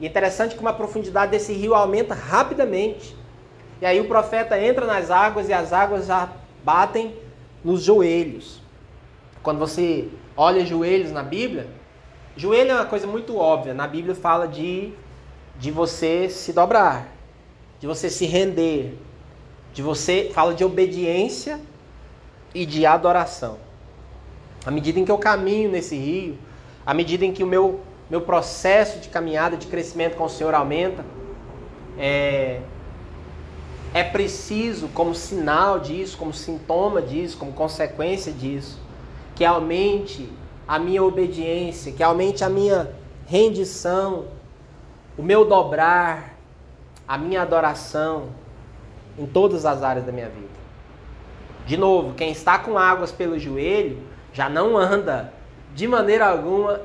E 0.00 0.06
é 0.06 0.08
interessante 0.08 0.54
que 0.54 0.60
uma 0.60 0.72
profundidade 0.72 1.32
desse 1.32 1.52
rio 1.52 1.74
aumenta 1.74 2.14
rapidamente. 2.14 3.16
E 3.80 3.86
aí 3.86 4.00
o 4.00 4.06
profeta 4.06 4.60
entra 4.60 4.86
nas 4.86 5.10
águas 5.10 5.48
e 5.48 5.52
as 5.52 5.72
águas 5.72 6.06
já 6.06 6.30
batem 6.64 7.14
nos 7.64 7.82
joelhos. 7.82 8.60
Quando 9.42 9.58
você 9.58 10.08
olha 10.36 10.64
joelhos 10.64 11.10
na 11.10 11.22
Bíblia, 11.22 11.66
joelho 12.36 12.70
é 12.70 12.74
uma 12.74 12.86
coisa 12.86 13.06
muito 13.06 13.36
óbvia. 13.36 13.74
Na 13.74 13.88
Bíblia 13.88 14.14
fala 14.14 14.46
de, 14.46 14.92
de 15.58 15.70
você 15.72 16.28
se 16.28 16.52
dobrar, 16.52 17.08
de 17.80 17.86
você 17.86 18.08
se 18.08 18.24
render, 18.24 18.96
de 19.72 19.82
você 19.82 20.30
fala 20.32 20.54
de 20.54 20.64
obediência 20.64 21.60
e 22.54 22.64
de 22.64 22.86
adoração. 22.86 23.58
À 24.64 24.70
medida 24.70 24.98
em 24.98 25.04
que 25.04 25.10
eu 25.10 25.18
caminho 25.18 25.70
nesse 25.70 25.96
rio, 25.96 26.38
à 26.84 26.92
medida 26.92 27.24
em 27.24 27.32
que 27.32 27.44
o 27.44 27.46
meu, 27.46 27.80
meu 28.10 28.20
processo 28.20 28.98
de 28.98 29.08
caminhada, 29.08 29.56
de 29.56 29.66
crescimento 29.66 30.16
com 30.16 30.24
o 30.24 30.28
Senhor 30.28 30.54
aumenta, 30.54 31.04
é, 31.98 32.60
é 33.94 34.04
preciso, 34.04 34.88
como 34.88 35.14
sinal 35.14 35.78
disso, 35.78 36.16
como 36.16 36.32
sintoma 36.32 37.00
disso, 37.00 37.36
como 37.38 37.52
consequência 37.52 38.32
disso, 38.32 38.78
que 39.34 39.44
aumente 39.44 40.30
a 40.66 40.78
minha 40.78 41.02
obediência, 41.02 41.92
que 41.92 42.02
aumente 42.02 42.44
a 42.44 42.48
minha 42.48 42.90
rendição, 43.26 44.26
o 45.16 45.22
meu 45.22 45.44
dobrar, 45.44 46.34
a 47.06 47.16
minha 47.16 47.42
adoração 47.42 48.28
em 49.18 49.26
todas 49.26 49.64
as 49.64 49.82
áreas 49.82 50.04
da 50.04 50.12
minha 50.12 50.28
vida. 50.28 50.57
De 51.68 51.76
novo, 51.76 52.14
quem 52.14 52.32
está 52.32 52.58
com 52.58 52.78
águas 52.78 53.12
pelo 53.12 53.38
joelho 53.38 53.98
já 54.32 54.48
não 54.48 54.74
anda 54.74 55.34
de 55.74 55.86
maneira 55.86 56.26
alguma. 56.26 56.80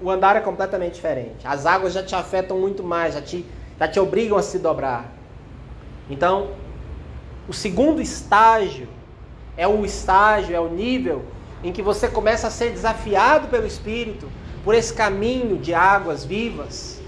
O 0.00 0.10
andar 0.10 0.36
é 0.36 0.40
completamente 0.40 0.94
diferente. 0.94 1.46
As 1.46 1.66
águas 1.66 1.92
já 1.92 2.02
te 2.02 2.14
afetam 2.14 2.58
muito 2.58 2.82
mais, 2.82 3.12
já 3.12 3.20
te, 3.20 3.44
já 3.78 3.86
te 3.86 4.00
obrigam 4.00 4.38
a 4.38 4.42
se 4.42 4.58
dobrar. 4.58 5.04
Então, 6.08 6.52
o 7.46 7.52
segundo 7.52 8.00
estágio 8.00 8.88
é 9.54 9.68
o 9.68 9.84
estágio, 9.84 10.56
é 10.56 10.60
o 10.60 10.70
nível 10.70 11.22
em 11.62 11.70
que 11.70 11.82
você 11.82 12.08
começa 12.08 12.46
a 12.46 12.50
ser 12.50 12.70
desafiado 12.70 13.48
pelo 13.48 13.66
Espírito 13.66 14.26
por 14.64 14.74
esse 14.74 14.94
caminho 14.94 15.58
de 15.58 15.74
águas 15.74 16.24
vivas, 16.24 16.98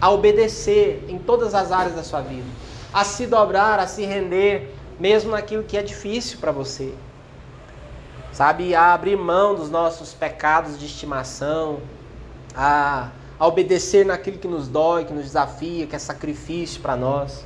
a 0.00 0.10
obedecer 0.10 1.04
em 1.08 1.16
todas 1.16 1.54
as 1.54 1.70
áreas 1.70 1.94
da 1.94 2.02
sua 2.02 2.22
vida, 2.22 2.48
a 2.92 3.04
se 3.04 3.24
dobrar, 3.24 3.78
a 3.78 3.86
se 3.86 4.04
render, 4.04 4.74
mesmo 4.98 5.30
naquilo 5.30 5.62
que 5.62 5.76
é 5.76 5.82
difícil 5.82 6.38
para 6.38 6.52
você. 6.52 6.92
Sabe, 8.32 8.74
a 8.74 8.92
abrir 8.94 9.16
mão 9.16 9.54
dos 9.54 9.70
nossos 9.70 10.12
pecados 10.12 10.78
de 10.78 10.86
estimação, 10.86 11.78
a, 12.54 13.10
a 13.38 13.46
obedecer 13.46 14.04
naquilo 14.04 14.38
que 14.38 14.48
nos 14.48 14.66
dói, 14.66 15.04
que 15.04 15.12
nos 15.12 15.24
desafia, 15.24 15.86
que 15.86 15.94
é 15.94 15.98
sacrifício 15.98 16.80
para 16.80 16.96
nós. 16.96 17.44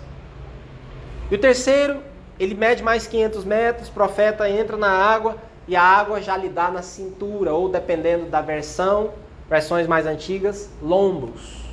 E 1.31 1.35
o 1.35 1.39
terceiro, 1.39 2.03
ele 2.41 2.55
mede 2.55 2.83
mais 2.83 3.07
500 3.07 3.45
metros, 3.45 3.89
o 3.89 3.93
profeta 3.93 4.49
entra 4.49 4.77
na 4.77 4.91
água 4.91 5.37
e 5.67 5.77
a 5.77 5.83
água 5.83 6.23
já 6.23 6.37
lhe 6.37 6.49
dá 6.49 6.71
na 6.71 6.81
cintura, 6.81 7.53
ou 7.53 7.69
dependendo 7.69 8.25
da 8.27 8.41
versão, 8.41 9.11
versões 9.49 9.87
mais 9.87 10.07
antigas, 10.07 10.71
lombos. 10.83 11.69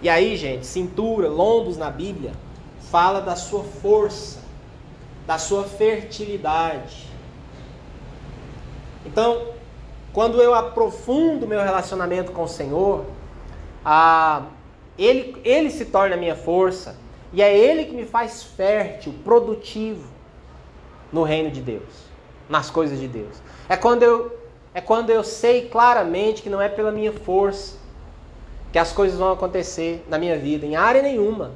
E 0.00 0.08
aí, 0.08 0.36
gente, 0.36 0.64
cintura, 0.64 1.28
lombos 1.28 1.76
na 1.76 1.90
Bíblia, 1.90 2.32
fala 2.90 3.20
da 3.20 3.34
sua 3.34 3.64
força, 3.64 4.38
da 5.26 5.38
sua 5.38 5.64
fertilidade. 5.64 7.06
Então, 9.04 9.48
quando 10.12 10.40
eu 10.40 10.54
aprofundo 10.54 11.46
meu 11.46 11.60
relacionamento 11.60 12.32
com 12.32 12.44
o 12.44 12.48
Senhor, 12.48 13.04
a, 13.84 14.42
ele, 14.98 15.40
ele 15.44 15.70
se 15.70 15.86
torna 15.86 16.14
a 16.14 16.18
minha 16.18 16.34
força 16.34 16.96
e 17.32 17.42
é 17.42 17.56
Ele 17.56 17.84
que 17.84 17.94
me 17.94 18.04
faz 18.04 18.42
fértil, 18.42 19.14
produtivo 19.24 20.08
no 21.12 21.22
reino 21.22 21.50
de 21.50 21.60
Deus, 21.60 22.06
nas 22.48 22.70
coisas 22.70 22.98
de 22.98 23.08
Deus. 23.08 23.36
É 23.68 23.76
quando 23.76 24.02
eu, 24.02 24.38
é 24.72 24.80
quando 24.80 25.10
eu 25.10 25.22
sei 25.22 25.68
claramente 25.68 26.42
que 26.42 26.48
não 26.48 26.60
é 26.60 26.68
pela 26.68 26.90
minha 26.90 27.12
força 27.12 27.76
que 28.72 28.78
as 28.78 28.92
coisas 28.92 29.18
vão 29.18 29.32
acontecer 29.32 30.04
na 30.08 30.18
minha 30.18 30.38
vida, 30.38 30.66
em 30.66 30.76
área 30.76 31.02
nenhuma. 31.02 31.52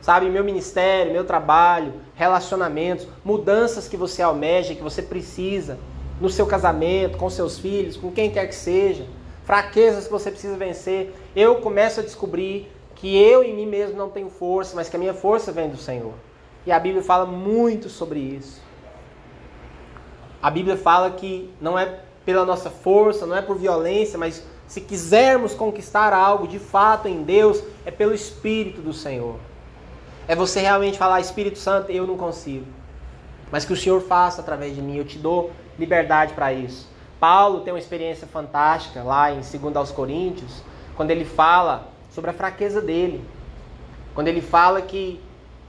Sabe, 0.00 0.30
meu 0.30 0.44
ministério, 0.44 1.12
meu 1.12 1.24
trabalho, 1.24 1.94
relacionamentos, 2.14 3.06
mudanças 3.24 3.88
que 3.88 3.96
você 3.96 4.22
almeja, 4.22 4.74
que 4.74 4.82
você 4.82 5.02
precisa 5.02 5.78
no 6.20 6.28
seu 6.28 6.46
casamento, 6.46 7.18
com 7.18 7.28
seus 7.28 7.58
filhos, 7.58 7.96
com 7.96 8.10
quem 8.10 8.30
quer 8.30 8.46
que 8.46 8.54
seja, 8.54 9.06
fraquezas 9.44 10.04
que 10.04 10.10
você 10.10 10.30
precisa 10.30 10.56
vencer, 10.56 11.14
eu 11.34 11.56
começo 11.56 12.00
a 12.00 12.02
descobrir 12.02 12.70
que 12.94 13.16
eu 13.16 13.44
em 13.44 13.54
mim 13.54 13.66
mesmo 13.66 13.96
não 13.96 14.10
tenho 14.10 14.28
força, 14.28 14.74
mas 14.74 14.88
que 14.88 14.96
a 14.96 14.98
minha 14.98 15.14
força 15.14 15.52
vem 15.52 15.68
do 15.68 15.76
Senhor. 15.76 16.12
E 16.66 16.72
a 16.72 16.78
Bíblia 16.78 17.02
fala 17.02 17.24
muito 17.24 17.88
sobre 17.88 18.18
isso. 18.18 18.60
A 20.42 20.50
Bíblia 20.50 20.76
fala 20.76 21.10
que 21.10 21.50
não 21.60 21.78
é 21.78 22.00
pela 22.24 22.44
nossa 22.44 22.70
força, 22.70 23.24
não 23.24 23.36
é 23.36 23.42
por 23.42 23.56
violência, 23.56 24.18
mas 24.18 24.44
se 24.66 24.80
quisermos 24.80 25.54
conquistar 25.54 26.12
algo 26.12 26.46
de 26.46 26.58
fato 26.58 27.08
em 27.08 27.22
Deus, 27.22 27.62
é 27.86 27.90
pelo 27.90 28.12
Espírito 28.12 28.82
do 28.82 28.92
Senhor. 28.92 29.36
É 30.28 30.36
você 30.36 30.60
realmente 30.60 30.98
falar, 30.98 31.20
Espírito 31.20 31.58
Santo, 31.58 31.90
eu 31.90 32.06
não 32.06 32.18
consigo. 32.18 32.66
Mas 33.50 33.64
que 33.64 33.72
o 33.72 33.76
Senhor 33.76 33.98
faça 34.02 34.42
através 34.42 34.74
de 34.74 34.82
mim, 34.82 34.96
eu 34.96 35.04
te 35.06 35.18
dou 35.18 35.50
liberdade 35.78 36.34
para 36.34 36.52
isso. 36.52 36.86
Paulo 37.18 37.60
tem 37.60 37.72
uma 37.72 37.78
experiência 37.78 38.26
fantástica 38.26 39.02
lá 39.02 39.32
em 39.32 39.40
2 39.40 39.74
aos 39.74 39.90
Coríntios, 39.90 40.62
quando 40.94 41.10
ele 41.10 41.24
fala 41.24 41.88
sobre 42.10 42.30
a 42.30 42.34
fraqueza 42.34 42.82
dele. 42.82 43.24
Quando 44.14 44.28
ele 44.28 44.42
fala 44.42 44.82
que 44.82 45.18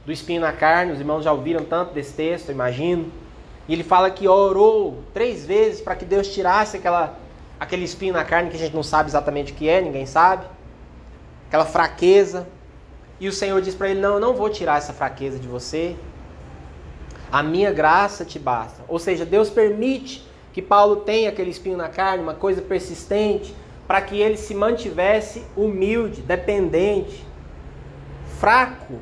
do 0.06 0.12
espinho 0.12 0.42
na 0.42 0.52
carne, 0.52 0.92
os 0.92 1.00
irmãos 1.00 1.24
já 1.24 1.32
ouviram 1.32 1.64
tanto 1.64 1.94
desse 1.94 2.14
texto, 2.14 2.52
imagino. 2.52 3.10
E 3.66 3.74
ele 3.74 3.84
fala 3.84 4.12
que 4.12 4.28
orou 4.28 5.04
três 5.14 5.46
vezes 5.46 5.80
para 5.80 5.96
que 5.96 6.04
Deus 6.04 6.28
tirasse 6.28 6.76
aquela, 6.76 7.18
aquele 7.60 7.86
espinho 7.86 8.14
na 8.14 8.26
carne 8.26 8.50
que 8.50 8.58
a 8.58 8.60
gente 8.60 8.76
não 8.76 8.84
sabe 8.84 9.10
exatamente 9.10 9.54
o 9.54 9.56
que 9.56 9.70
é, 9.70 9.80
ninguém 9.80 10.06
sabe. 10.06 10.46
Aquela 11.48 11.66
fraqueza. 11.66 12.46
E 13.20 13.28
o 13.28 13.34
Senhor 13.34 13.62
diz 13.62 13.76
para 13.76 13.90
ele: 13.90 14.00
Não, 14.00 14.16
eu 14.16 14.20
não 14.20 14.34
vou 14.34 14.50
tirar 14.50 14.78
essa 14.78 14.94
fraqueza 14.94 15.38
de 15.38 15.48
você. 15.48 15.96
A 17.32 17.44
minha 17.44 17.72
graça 17.72 18.26
te 18.26 18.40
basta. 18.40 18.82
Ou 18.88 18.98
seja, 18.98 19.26
Deus 19.26 19.50
permite 19.50 20.26
que 20.52 20.62
Paulo 20.62 20.98
tenha 20.98 21.30
aquele 21.30 21.52
espinho 21.52 21.78
na 21.78 21.90
carne, 21.90 22.24
uma 22.24 22.34
coisa 22.34 22.62
persistente, 22.62 23.54
para 23.88 24.02
que 24.02 24.20
ele 24.20 24.38
se 24.38 24.56
mantivesse 24.56 25.44
humilde, 25.56 26.22
dependente, 26.22 27.26
fraco 28.40 28.96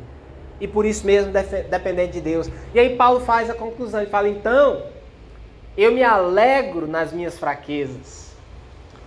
e 0.59 0.67
por 0.67 0.85
isso 0.85 1.05
mesmo 1.05 1.31
dependente 1.69 2.13
de 2.13 2.21
Deus. 2.21 2.49
E 2.73 2.79
aí 2.79 2.95
Paulo 2.95 3.19
faz 3.21 3.49
a 3.49 3.53
conclusão, 3.53 4.01
ele 4.01 4.09
fala: 4.09 4.27
"Então, 4.27 4.83
eu 5.77 5.91
me 5.91 6.03
alegro 6.03 6.87
nas 6.87 7.13
minhas 7.13 7.37
fraquezas, 7.37 8.33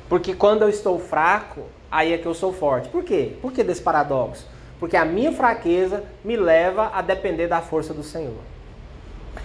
porque 0.08 0.34
quando 0.34 0.62
eu 0.62 0.68
estou 0.68 0.98
fraco, 0.98 1.62
aí 1.90 2.12
é 2.12 2.18
que 2.18 2.26
eu 2.26 2.34
sou 2.34 2.52
forte". 2.52 2.88
Por 2.88 3.02
quê? 3.02 3.36
Por 3.42 3.52
que 3.52 3.64
desse 3.64 3.82
paradoxo? 3.82 4.46
Porque 4.80 4.96
a 4.96 5.04
minha 5.04 5.30
fraqueza 5.30 6.02
me 6.24 6.36
leva 6.36 6.90
a 6.94 7.02
depender 7.02 7.46
da 7.46 7.60
força 7.60 7.92
do 7.92 8.02
Senhor. 8.02 8.40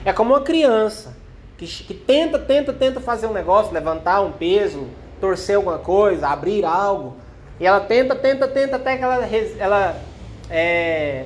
É 0.06 0.14
como 0.14 0.34
uma 0.34 0.42
criança 0.42 1.14
que, 1.58 1.68
que 1.68 1.94
tenta, 1.94 2.40
tenta, 2.40 2.72
tenta 2.72 3.02
fazer 3.02 3.28
um 3.28 3.34
negócio, 3.34 3.74
levantar 3.74 4.22
um 4.22 4.32
peso, 4.32 4.88
torcer 5.20 5.58
alguma 5.58 5.78
coisa, 5.78 6.30
abrir 6.30 6.64
algo. 6.64 7.18
E 7.60 7.68
ela 7.68 7.82
tenta, 7.82 8.16
tenta, 8.16 8.48
tenta 8.48 8.78
até 8.78 8.98
que 8.98 9.04
ela, 9.04 9.28
ela 9.60 10.02
é, 10.50 11.26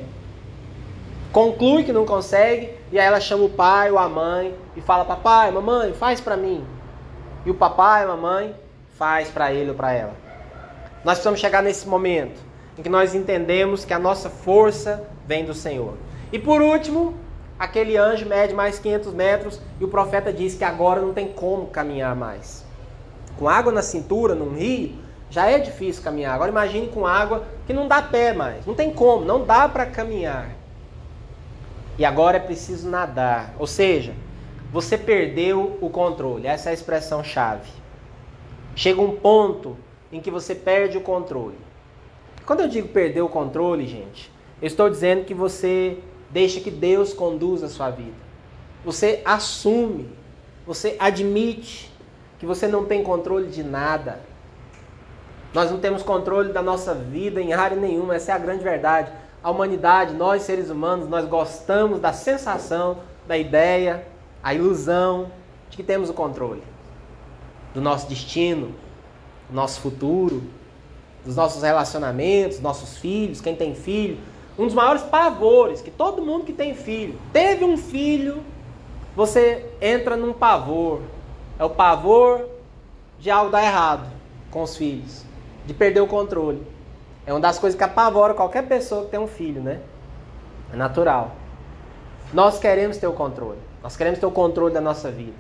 conclui 1.32 1.84
que 1.84 1.94
não 1.94 2.06
consegue. 2.06 2.72
E 2.92 3.00
aí 3.00 3.06
ela 3.06 3.20
chama 3.20 3.44
o 3.44 3.50
pai 3.50 3.92
ou 3.92 4.00
a 4.00 4.10
mãe 4.10 4.56
e 4.76 4.82
fala: 4.82 5.06
Papai, 5.06 5.52
mamãe, 5.52 5.94
faz 5.94 6.20
para 6.20 6.36
mim. 6.36 6.66
E 7.46 7.52
o 7.52 7.54
papai, 7.54 8.04
a 8.04 8.08
mamãe, 8.08 8.56
faz 8.98 9.30
para 9.30 9.54
ele 9.54 9.70
ou 9.70 9.76
para 9.76 9.94
ela. 9.94 10.14
Nós 11.06 11.14
precisamos 11.14 11.40
chegar 11.40 11.62
nesse 11.62 11.88
momento 11.88 12.49
em 12.80 12.82
que 12.82 12.90
nós 12.90 13.14
entendemos 13.14 13.86
que 13.86 13.94
a 13.94 14.00
nossa 14.00 14.28
força 14.28 15.08
vem 15.28 15.46
do 15.46 15.54
Senhor. 15.54 15.94
E 16.32 16.40
por 16.40 16.64
último, 16.64 17.14
aquele 17.60 17.96
anjo 17.96 18.26
mede 18.26 18.56
mais 18.56 18.80
500 18.80 19.14
metros 19.14 19.62
e 19.80 19.84
o 19.84 19.88
profeta 19.88 20.34
diz 20.34 20.56
que 20.56 20.64
agora 20.64 21.00
não 21.00 21.14
tem 21.14 21.28
como 21.28 21.68
caminhar 21.68 22.16
mais 22.16 22.68
com 23.40 23.48
água 23.48 23.72
na 23.72 23.82
cintura, 23.82 24.36
num 24.36 24.54
rio, 24.54 24.96
já 25.30 25.50
é 25.50 25.58
difícil 25.58 26.04
caminhar. 26.04 26.36
Agora 26.36 26.52
imagine 26.52 26.90
com 26.90 27.08
água 27.08 27.46
que 27.66 27.72
não 27.72 27.88
dá 27.88 28.02
pé 28.02 28.34
mais, 28.34 28.66
não 28.66 28.76
tem 28.76 28.94
como, 28.94 29.24
não 29.24 29.46
dá 29.46 29.70
para 29.70 29.86
caminhar. 29.86 30.50
E 31.98 32.04
agora 32.04 32.36
é 32.36 32.40
preciso 32.40 32.90
nadar. 32.90 33.54
Ou 33.58 33.66
seja, 33.66 34.14
você 34.74 34.98
perdeu 34.98 35.78
o 35.80 35.90
controle. 35.90 36.48
Essa 36.48 36.70
é 36.70 36.72
a 36.72 36.74
expressão 36.74 37.24
chave. 37.24 37.70
Chega 38.76 39.02
um 39.02 39.16
ponto 39.16 39.78
em 40.12 40.20
que 40.20 40.30
você 40.30 40.54
perde 40.54 40.98
o 40.98 41.02
controle. 41.02 41.58
Quando 42.50 42.62
eu 42.62 42.68
digo 42.68 42.88
perder 42.88 43.22
o 43.22 43.30
controle, 43.30 43.86
gente, 43.86 44.32
eu 44.60 44.66
estou 44.66 44.90
dizendo 44.90 45.24
que 45.24 45.36
você 45.36 46.00
deixa 46.32 46.60
que 46.60 46.72
Deus 46.72 47.14
conduza 47.14 47.68
a 47.68 47.70
sua 47.70 47.92
vida. 47.92 48.16
Você 48.84 49.22
assume, 49.24 50.10
você 50.66 50.96
admite 50.98 51.94
que 52.40 52.48
você 52.48 52.68
não 52.68 52.86
tem 52.86 53.04
controle 53.04 53.50
de 53.50 53.62
nada. 53.62 54.22
Nós 55.54 55.70
não 55.70 55.80
temos 55.80 56.02
controle 56.02 56.52
da 56.52 56.64
nossa 56.64 56.96
vida 56.96 57.40
em 57.40 57.54
área 57.54 57.78
nenhuma, 57.78 58.16
essa 58.16 58.32
é 58.32 58.34
a 58.34 58.40
grande 58.40 58.64
verdade. 58.64 59.12
A 59.44 59.52
humanidade, 59.52 60.16
nós 60.16 60.42
seres 60.42 60.72
humanos, 60.72 61.08
nós 61.08 61.28
gostamos 61.28 62.00
da 62.00 62.14
sensação, 62.14 62.98
da 63.28 63.38
ideia, 63.38 64.08
a 64.42 64.56
ilusão 64.56 65.32
de 65.70 65.78
que 65.78 65.84
temos 65.84 66.10
o 66.10 66.16
controle 66.16 66.64
do 67.76 67.80
nosso 67.80 68.10
destino, 68.10 68.74
do 69.48 69.56
nosso 69.56 69.80
futuro, 69.82 70.42
dos 71.26 71.36
nossos 71.36 71.64
relacionamentos, 71.64 72.60
nossos 72.60 72.98
filhos, 72.98 73.42
quem 73.42 73.56
tem 73.56 73.76
filho. 73.76 74.18
Um 74.58 74.66
dos 74.66 74.74
maiores 74.74 75.04
pavores 75.04 75.82
que 75.82 75.92
todo 75.92 76.22
mundo 76.22 76.46
que 76.46 76.54
tem 76.54 76.76
filho, 76.76 77.18
teve 77.32 77.64
um 77.64 77.78
filho, 77.78 78.44
você 79.16 79.66
entra 79.82 80.18
num 80.18 80.34
pavor, 80.34 81.02
é 81.58 81.64
o 81.64 81.70
pavor 81.70 82.48
de 83.20 83.30
algo 83.30 83.52
dar 83.52 83.64
errado 83.64 84.08
com 84.52 84.64
os 84.64 84.76
filhos, 84.76 85.24
de 85.66 85.74
perder 85.74 86.02
o 86.02 86.08
controle. 86.08 86.66
É 87.26 87.34
uma 87.34 87.40
das 87.40 87.60
coisas 87.60 87.78
que 87.78 87.84
apavora 87.84 88.34
qualquer 88.34 88.68
pessoa 88.68 89.06
que 89.06 89.12
tem 89.12 89.20
um 89.20 89.28
filho, 89.28 89.62
né? 89.62 89.80
É 90.74 90.76
natural. 90.76 91.36
Nós 92.34 92.60
queremos 92.60 92.98
ter 92.98 93.08
o 93.08 93.14
controle. 93.14 93.60
Nós 93.82 93.96
queremos 93.96 94.20
ter 94.20 94.26
o 94.26 94.32
controle 94.32 94.74
da 94.74 94.82
nossa 94.82 95.12
vida. 95.12 95.38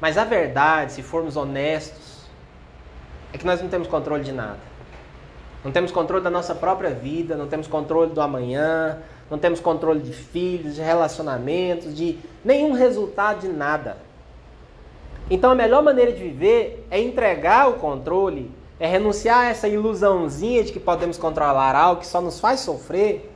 Mas 0.00 0.18
a 0.18 0.24
verdade, 0.24 0.92
se 0.92 1.02
formos 1.02 1.36
honestos, 1.36 2.24
é 3.32 3.38
que 3.38 3.46
nós 3.46 3.60
não 3.60 3.68
temos 3.68 3.88
controle 3.88 4.22
de 4.22 4.32
nada. 4.32 4.58
Não 5.64 5.72
temos 5.72 5.90
controle 5.90 6.22
da 6.22 6.28
nossa 6.28 6.54
própria 6.54 6.90
vida, 6.90 7.36
não 7.36 7.48
temos 7.48 7.66
controle 7.66 8.12
do 8.12 8.20
amanhã, 8.20 8.98
não 9.30 9.38
temos 9.38 9.60
controle 9.60 10.00
de 10.00 10.12
filhos, 10.12 10.74
de 10.74 10.82
relacionamentos, 10.82 11.96
de 11.96 12.18
nenhum 12.44 12.72
resultado 12.72 13.40
de 13.40 13.48
nada. 13.48 13.96
Então 15.30 15.50
a 15.50 15.54
melhor 15.54 15.82
maneira 15.82 16.12
de 16.12 16.22
viver 16.22 16.86
é 16.90 17.00
entregar 17.00 17.70
o 17.70 17.74
controle, 17.74 18.50
é 18.78 18.86
renunciar 18.86 19.38
a 19.38 19.48
essa 19.48 19.66
ilusãozinha 19.66 20.62
de 20.62 20.70
que 20.70 20.78
podemos 20.78 21.16
controlar 21.16 21.74
algo 21.74 22.02
que 22.02 22.06
só 22.06 22.20
nos 22.20 22.38
faz 22.38 22.60
sofrer, 22.60 23.30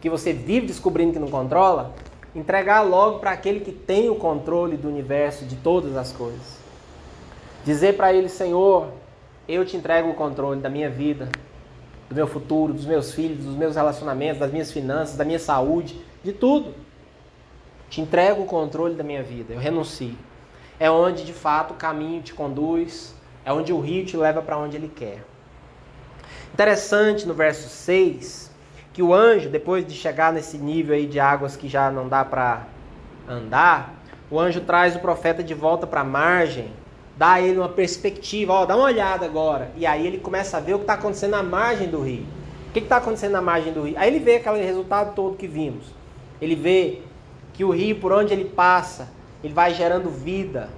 que 0.00 0.08
você 0.08 0.32
vive 0.32 0.68
descobrindo 0.68 1.14
que 1.14 1.18
não 1.18 1.28
controla, 1.28 1.92
entregar 2.36 2.82
logo 2.82 3.18
para 3.18 3.32
aquele 3.32 3.58
que 3.60 3.72
tem 3.72 4.08
o 4.08 4.14
controle 4.14 4.76
do 4.76 4.86
universo, 4.86 5.44
de 5.44 5.56
todas 5.56 5.96
as 5.96 6.12
coisas. 6.12 6.58
Dizer 7.64 7.96
para 7.96 8.12
ele, 8.12 8.28
Senhor, 8.28 8.88
eu 9.48 9.64
te 9.64 9.76
entrego 9.76 10.10
o 10.10 10.14
controle 10.14 10.60
da 10.60 10.68
minha 10.68 10.90
vida, 10.90 11.28
do 12.08 12.14
meu 12.14 12.26
futuro, 12.26 12.72
dos 12.72 12.86
meus 12.86 13.12
filhos, 13.12 13.44
dos 13.44 13.56
meus 13.56 13.76
relacionamentos, 13.76 14.38
das 14.38 14.52
minhas 14.52 14.70
finanças, 14.70 15.16
da 15.16 15.24
minha 15.24 15.38
saúde, 15.38 16.00
de 16.22 16.32
tudo. 16.32 16.74
Te 17.88 18.00
entrego 18.00 18.42
o 18.42 18.46
controle 18.46 18.94
da 18.94 19.04
minha 19.04 19.22
vida, 19.22 19.54
eu 19.54 19.60
renuncio 19.60 20.16
é 20.78 20.90
onde 20.90 21.24
de 21.24 21.32
fato 21.32 21.72
o 21.72 21.76
caminho 21.76 22.22
te 22.22 22.34
conduz, 22.34 23.14
é 23.44 23.52
onde 23.52 23.72
o 23.72 23.80
rio 23.80 24.04
te 24.04 24.16
leva 24.16 24.42
para 24.42 24.58
onde 24.58 24.76
ele 24.76 24.88
quer. 24.88 25.24
Interessante 26.52 27.26
no 27.26 27.34
verso 27.34 27.68
6 27.68 28.52
que 28.92 29.02
o 29.02 29.12
anjo, 29.12 29.48
depois 29.48 29.84
de 29.84 29.92
chegar 29.92 30.32
nesse 30.32 30.56
nível 30.56 30.94
aí 30.94 31.06
de 31.06 31.18
águas 31.18 31.56
que 31.56 31.68
já 31.68 31.90
não 31.90 32.08
dá 32.08 32.24
para 32.24 32.64
andar, 33.28 33.92
o 34.30 34.38
anjo 34.38 34.60
traz 34.60 34.94
o 34.94 35.00
profeta 35.00 35.42
de 35.42 35.52
volta 35.52 35.84
para 35.84 36.02
a 36.02 36.04
margem, 36.04 36.72
dá 37.16 37.34
a 37.34 37.40
ele 37.40 37.58
uma 37.58 37.68
perspectiva, 37.68 38.52
ó, 38.52 38.66
dá 38.66 38.76
uma 38.76 38.86
olhada 38.86 39.24
agora. 39.24 39.70
E 39.76 39.86
aí 39.86 40.06
ele 40.06 40.18
começa 40.18 40.56
a 40.56 40.60
ver 40.60 40.74
o 40.74 40.78
que 40.78 40.84
está 40.84 40.94
acontecendo 40.94 41.32
na 41.32 41.42
margem 41.42 41.88
do 41.88 42.00
rio. 42.00 42.26
O 42.68 42.72
que 42.72 42.80
está 42.80 42.96
acontecendo 42.96 43.32
na 43.32 43.42
margem 43.42 43.72
do 43.72 43.82
rio? 43.82 43.94
Aí 43.96 44.08
ele 44.08 44.18
vê 44.18 44.36
aquele 44.36 44.64
resultado 44.64 45.14
todo 45.14 45.36
que 45.36 45.46
vimos. 45.46 45.86
Ele 46.40 46.56
vê 46.56 47.00
que 47.52 47.64
o 47.64 47.70
rio, 47.70 47.96
por 48.00 48.12
onde 48.12 48.32
ele 48.32 48.44
passa, 48.44 49.08
ele 49.42 49.54
vai 49.54 49.72
gerando 49.74 50.10
vida. 50.10 50.68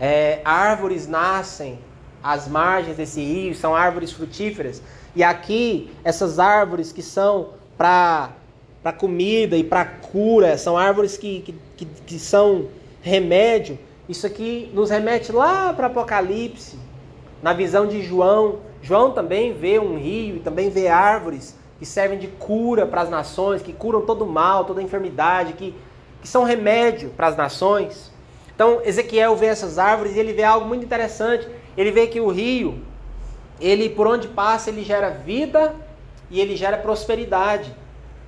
é, 0.00 0.40
árvores 0.44 1.06
nascem 1.06 1.78
às 2.22 2.48
margens 2.48 2.96
desse 2.96 3.20
rio, 3.20 3.54
são 3.54 3.76
árvores 3.76 4.10
frutíferas. 4.10 4.82
E 5.14 5.22
aqui, 5.22 5.90
essas 6.02 6.38
árvores 6.38 6.90
que 6.90 7.02
são 7.02 7.50
para 7.76 8.32
comida 8.98 9.56
e 9.56 9.62
para 9.62 9.84
cura, 9.84 10.56
são 10.56 10.76
árvores 10.76 11.16
que, 11.16 11.40
que, 11.42 11.54
que, 11.76 11.84
que 11.84 12.18
são 12.18 12.68
remédio. 13.02 13.78
Isso 14.10 14.26
aqui 14.26 14.68
nos 14.74 14.90
remete 14.90 15.30
lá 15.30 15.72
para 15.72 15.86
Apocalipse, 15.86 16.76
na 17.40 17.52
visão 17.52 17.86
de 17.86 18.02
João. 18.02 18.58
João 18.82 19.12
também 19.12 19.52
vê 19.52 19.78
um 19.78 19.96
rio 19.96 20.38
e 20.38 20.40
também 20.40 20.68
vê 20.68 20.88
árvores 20.88 21.56
que 21.78 21.86
servem 21.86 22.18
de 22.18 22.26
cura 22.26 22.84
para 22.84 23.02
as 23.02 23.08
nações, 23.08 23.62
que 23.62 23.72
curam 23.72 24.04
todo 24.04 24.26
mal, 24.26 24.64
toda 24.64 24.82
enfermidade, 24.82 25.52
que, 25.52 25.76
que 26.20 26.26
são 26.26 26.42
remédio 26.42 27.10
para 27.10 27.28
as 27.28 27.36
nações. 27.36 28.10
Então 28.52 28.80
Ezequiel 28.84 29.36
vê 29.36 29.46
essas 29.46 29.78
árvores 29.78 30.16
e 30.16 30.18
ele 30.18 30.32
vê 30.32 30.42
algo 30.42 30.66
muito 30.66 30.84
interessante. 30.84 31.46
Ele 31.76 31.92
vê 31.92 32.08
que 32.08 32.18
o 32.18 32.30
rio, 32.30 32.80
ele 33.60 33.88
por 33.88 34.08
onde 34.08 34.26
passa, 34.26 34.70
ele 34.70 34.82
gera 34.82 35.10
vida 35.10 35.72
e 36.28 36.40
ele 36.40 36.56
gera 36.56 36.76
prosperidade. 36.76 37.72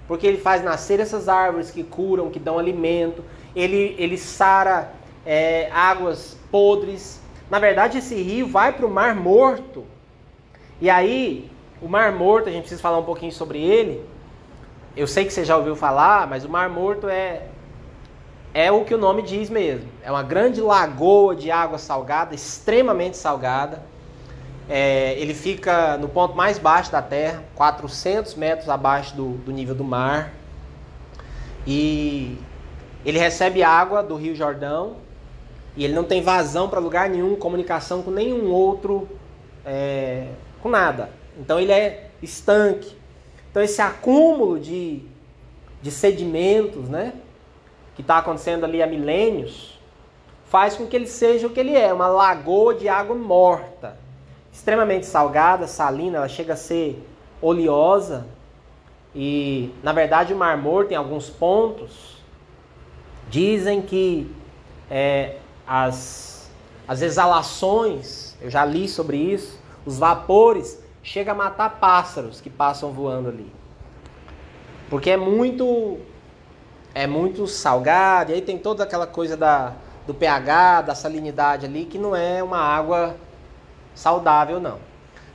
Porque 0.07 0.29
ele 0.29 0.39
faz 0.39 0.63
nascer 0.63 1.01
essas 1.01 1.29
árvores 1.29 1.73
que 1.73 1.83
curam, 1.83 2.31
que 2.31 2.39
dão 2.39 2.57
alimento. 2.57 3.25
Ele, 3.57 3.97
ele 3.99 4.17
sara 4.17 5.02
é, 5.25 5.71
águas 5.73 6.37
podres. 6.51 7.21
Na 7.51 7.59
verdade, 7.59 7.99
esse 7.99 8.15
rio 8.15 8.47
vai 8.47 8.73
para 8.73 8.87
o 8.87 8.91
Mar 8.91 9.15
Morto. 9.15 9.85
E 10.81 10.89
aí, 10.89 11.51
o 11.81 11.89
Mar 11.89 12.13
Morto, 12.13 12.49
a 12.49 12.53
gente 12.53 12.63
precisa 12.63 12.83
falar 12.83 12.99
um 12.99 13.05
pouquinho 13.05 13.33
sobre 13.33 13.61
ele. 13.61 14.05
Eu 14.97 15.07
sei 15.07 15.25
que 15.25 15.33
você 15.33 15.45
já 15.45 15.57
ouviu 15.57 15.75
falar, 15.75 16.27
mas 16.27 16.45
o 16.45 16.49
Mar 16.49 16.69
Morto 16.69 17.09
é 17.09 17.43
é 18.55 18.71
o 18.71 18.85
que 18.85 18.95
o 18.95 18.99
nome 18.99 19.23
diz 19.23 19.49
mesmo. 19.49 19.89
É 20.03 20.11
uma 20.11 20.23
grande 20.23 20.61
lagoa 20.61 21.35
de 21.35 21.51
água 21.51 21.79
salgada, 21.79 22.35
extremamente 22.35 23.17
salgada. 23.17 23.83
É, 24.69 25.15
ele 25.19 25.35
fica 25.35 25.97
no 25.97 26.09
ponto 26.09 26.37
mais 26.37 26.59
baixo 26.59 26.93
da 26.93 27.03
Terra, 27.03 27.43
400 27.55 28.35
metros 28.35 28.69
abaixo 28.69 29.17
do, 29.17 29.33
do 29.39 29.51
nível 29.51 29.75
do 29.75 29.85
mar. 29.85 30.33
E 31.67 32.39
ele 33.05 33.19
recebe 33.19 33.63
água 33.63 34.03
do 34.03 34.17
Rio 34.17 34.35
Jordão. 34.35 34.97
E 35.77 35.85
ele 35.85 35.95
não 35.95 36.05
tem 36.05 36.23
vazão 36.23 36.69
para 36.69 36.79
lugar 36.79 37.09
nenhum, 37.09 37.35
comunicação 37.37 38.03
com 38.03 38.11
nenhum 38.11 38.51
outro, 38.53 39.09
é, 39.65 40.29
com 40.63 40.69
nada. 40.69 41.11
Então 41.39 41.59
ele 41.59 41.73
é 41.73 42.11
estanque. 42.23 42.97
Então 43.51 43.63
esse 43.63 43.81
acúmulo 43.81 44.59
de, 44.59 45.03
de 45.81 45.91
sedimentos, 45.91 46.89
né? 46.89 47.15
que 47.95 48.03
está 48.03 48.19
acontecendo 48.19 48.65
ali 48.65 48.83
há 48.83 48.87
milênios, 48.87 49.79
faz 50.47 50.77
com 50.77 50.87
que 50.87 50.97
ele 50.97 51.07
seja 51.07 51.47
o 51.47 51.51
que 51.51 51.61
ele 51.61 51.75
é, 51.75 51.93
uma 51.93 52.07
lagoa 52.07 52.75
de 52.75 52.89
água 52.89 53.15
morta, 53.15 53.97
extremamente 54.53 55.07
salgada, 55.07 55.67
salina, 55.67 56.19
ela 56.19 56.29
chega 56.29 56.55
a 56.55 56.57
ser 56.57 57.03
oleosa. 57.41 58.27
E, 59.15 59.71
na 59.83 59.93
verdade, 59.93 60.33
o 60.33 60.37
Mar 60.37 60.57
Morto, 60.57 60.93
em 60.93 60.95
alguns 60.95 61.29
pontos, 61.29 62.23
dizem 63.29 63.83
que 63.83 64.31
é, 64.91 65.37
as, 65.67 66.51
as 66.87 67.03
exalações, 67.03 68.35
eu 68.41 68.51
já 68.51 68.65
li 68.65 68.89
sobre 68.89 69.17
isso, 69.17 69.59
os 69.85 69.99
vapores, 69.99 70.83
chega 71.03 71.33
a 71.33 71.35
matar 71.35 71.79
pássaros 71.81 72.41
que 72.41 72.51
passam 72.51 72.93
voando 72.93 73.29
ali. 73.29 73.53
Porque 74.89 75.11
é 75.11 75.17
muito 75.17 75.99
é 76.95 77.07
muito 77.07 77.47
salgado, 77.47 78.31
e 78.31 78.35
aí 78.35 78.43
tem 78.43 78.59
toda 78.59 78.85
aquela 78.85 79.07
coisa 79.07 79.35
da, 79.35 79.73
do 80.07 80.13
pH, 80.13 80.83
da 80.83 80.95
salinidade 80.95 81.65
ali, 81.65 81.87
que 81.87 81.97
não 81.97 82.15
é 82.15 82.43
uma 82.43 82.59
água 82.59 83.17
saudável, 83.95 84.61
não. 84.61 84.79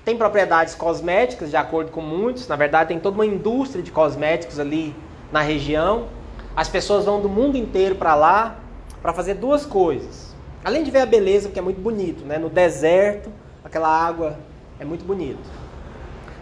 Tem 0.05 0.15
propriedades 0.15 0.75
cosméticas, 0.75 1.49
de 1.49 1.57
acordo 1.57 1.91
com 1.91 2.01
muitos, 2.01 2.47
na 2.47 2.55
verdade 2.55 2.89
tem 2.89 2.99
toda 2.99 3.17
uma 3.17 3.25
indústria 3.25 3.83
de 3.83 3.91
cosméticos 3.91 4.59
ali 4.59 4.95
na 5.31 5.41
região. 5.41 6.07
As 6.55 6.69
pessoas 6.69 7.05
vão 7.05 7.19
do 7.19 7.27
mundo 7.27 7.57
inteiro 7.57 7.95
para 7.95 8.15
lá 8.15 8.55
para 9.01 9.13
fazer 9.13 9.35
duas 9.35 9.65
coisas. 9.65 10.35
Além 10.63 10.83
de 10.83 10.91
ver 10.91 10.99
a 10.99 11.05
beleza, 11.05 11.49
que 11.49 11.59
é 11.59 11.61
muito 11.61 11.79
bonito, 11.79 12.25
né? 12.25 12.37
No 12.37 12.49
deserto, 12.49 13.31
aquela 13.63 13.87
água 13.87 14.37
é 14.79 14.85
muito 14.85 15.05
bonito. 15.05 15.39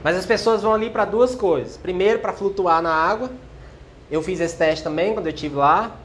Mas 0.03 0.15
as 0.15 0.25
pessoas 0.25 0.61
vão 0.61 0.73
ali 0.73 0.89
para 0.89 1.05
duas 1.05 1.35
coisas. 1.35 1.77
Primeiro, 1.77 2.19
para 2.19 2.33
flutuar 2.33 2.81
na 2.81 2.93
água, 2.93 3.29
eu 4.09 4.21
fiz 4.21 4.39
esse 4.39 4.55
teste 4.55 4.83
também 4.83 5.13
quando 5.13 5.27
eu 5.27 5.33
estive 5.33 5.55
lá. 5.55 5.97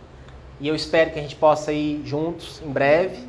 E 0.59 0.69
eu 0.69 0.75
espero 0.75 1.11
que 1.11 1.19
a 1.19 1.23
gente 1.23 1.37
possa 1.37 1.73
ir 1.73 2.03
juntos 2.05 2.63
em 2.65 2.71
breve. 2.71 3.29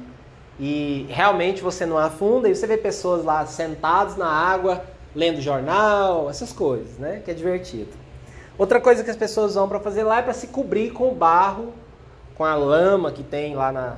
E 0.59 1.05
realmente 1.09 1.61
você 1.61 1.85
não 1.85 1.97
afunda 1.97 2.47
e 2.47 2.55
você 2.55 2.67
vê 2.67 2.77
pessoas 2.77 3.23
lá 3.23 3.45
sentadas 3.45 4.15
na 4.15 4.27
água, 4.27 4.83
lendo 5.15 5.41
jornal, 5.41 6.29
essas 6.29 6.53
coisas, 6.53 6.97
né? 6.97 7.21
Que 7.23 7.31
é 7.31 7.33
divertido. 7.33 7.89
Outra 8.57 8.79
coisa 8.79 9.03
que 9.03 9.09
as 9.09 9.17
pessoas 9.17 9.55
vão 9.55 9.67
para 9.67 9.79
fazer 9.79 10.03
lá 10.03 10.19
é 10.19 10.21
para 10.21 10.33
se 10.33 10.47
cobrir 10.47 10.91
com 10.91 11.13
barro, 11.13 11.73
com 12.41 12.45
a 12.45 12.55
lama 12.55 13.11
que 13.11 13.21
tem 13.21 13.53
lá 13.53 13.71
na, 13.71 13.97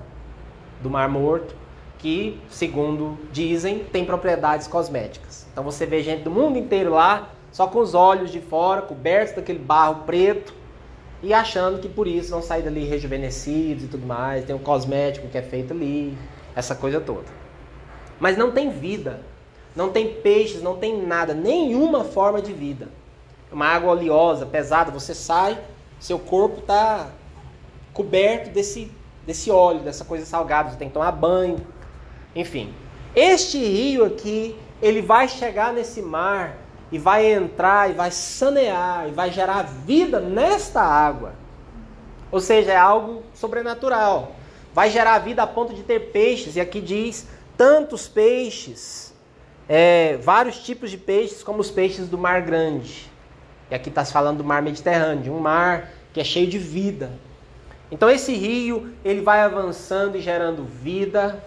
do 0.81 0.89
Mar 0.89 1.07
Morto, 1.07 1.55
que, 1.97 2.37
segundo 2.49 3.17
dizem, 3.31 3.79
tem 3.85 4.03
propriedades 4.03 4.67
cosméticas. 4.67 5.47
Então 5.49 5.63
você 5.63 5.85
vê 5.85 6.03
gente 6.03 6.23
do 6.23 6.29
mundo 6.29 6.59
inteiro 6.59 6.91
lá, 6.91 7.29
só 7.53 7.67
com 7.67 7.79
os 7.79 7.93
olhos 7.93 8.33
de 8.33 8.41
fora, 8.41 8.81
cobertos 8.81 9.33
daquele 9.33 9.59
barro 9.59 10.03
preto, 10.05 10.53
e 11.21 11.33
achando 11.33 11.79
que 11.79 11.87
por 11.87 12.05
isso 12.05 12.31
vão 12.31 12.41
sair 12.41 12.63
dali 12.63 12.83
rejuvenescidos 12.83 13.85
e 13.85 13.87
tudo 13.87 14.05
mais, 14.05 14.43
tem 14.43 14.53
um 14.53 14.59
cosmético 14.59 15.29
que 15.29 15.37
é 15.37 15.41
feito 15.41 15.71
ali, 15.71 16.17
essa 16.53 16.75
coisa 16.75 16.99
toda. 16.99 17.27
Mas 18.19 18.35
não 18.35 18.51
tem 18.51 18.71
vida, 18.71 19.21
não 19.73 19.89
tem 19.89 20.15
peixes, 20.15 20.61
não 20.61 20.75
tem 20.75 21.01
nada, 21.01 21.33
nenhuma 21.33 22.03
forma 22.03 22.41
de 22.41 22.51
vida. 22.51 22.89
Uma 23.49 23.67
água 23.67 23.93
oleosa, 23.93 24.45
pesada, 24.45 24.91
você 24.91 25.15
sai, 25.15 25.57
seu 25.97 26.19
corpo 26.19 26.59
está 26.59 27.07
coberto 27.93 28.49
desse, 28.49 28.91
desse 29.25 29.51
óleo, 29.51 29.81
dessa 29.81 30.03
coisa 30.03 30.25
salgada, 30.25 30.71
você 30.71 30.77
tem 30.77 30.87
que 30.87 30.93
tomar 30.93 31.11
banho, 31.11 31.65
enfim. 32.35 32.73
Este 33.15 33.57
rio 33.57 34.05
aqui, 34.05 34.55
ele 34.81 35.01
vai 35.01 35.27
chegar 35.27 35.71
nesse 35.71 36.01
mar 36.01 36.57
e 36.91 36.97
vai 36.97 37.31
entrar 37.31 37.89
e 37.89 37.93
vai 37.93 38.11
sanear 38.11 39.07
e 39.07 39.11
vai 39.11 39.31
gerar 39.31 39.63
vida 39.63 40.19
nesta 40.19 40.81
água. 40.81 41.33
Ou 42.31 42.39
seja, 42.39 42.71
é 42.71 42.77
algo 42.77 43.23
sobrenatural. 43.33 44.35
Vai 44.73 44.89
gerar 44.89 45.19
vida 45.19 45.43
a 45.43 45.47
ponto 45.47 45.73
de 45.73 45.83
ter 45.83 46.11
peixes, 46.11 46.55
e 46.55 46.61
aqui 46.61 46.81
diz 46.81 47.27
tantos 47.55 48.07
peixes, 48.07 49.13
é, 49.69 50.17
vários 50.17 50.57
tipos 50.57 50.89
de 50.89 50.97
peixes, 50.97 51.43
como 51.43 51.59
os 51.59 51.69
peixes 51.69 52.09
do 52.09 52.17
Mar 52.17 52.41
Grande. 52.41 53.11
E 53.69 53.75
aqui 53.75 53.89
está 53.89 54.03
se 54.03 54.11
falando 54.11 54.39
do 54.39 54.43
Mar 54.43 54.61
Mediterrâneo, 54.61 55.23
de 55.23 55.29
um 55.29 55.39
mar 55.39 55.91
que 56.11 56.19
é 56.19 56.23
cheio 56.23 56.47
de 56.47 56.57
vida. 56.57 57.11
Então 57.93 58.09
esse 58.09 58.33
rio 58.33 58.91
ele 59.05 59.21
vai 59.21 59.41
avançando 59.41 60.17
e 60.17 60.21
gerando 60.21 60.65
vida 60.65 61.41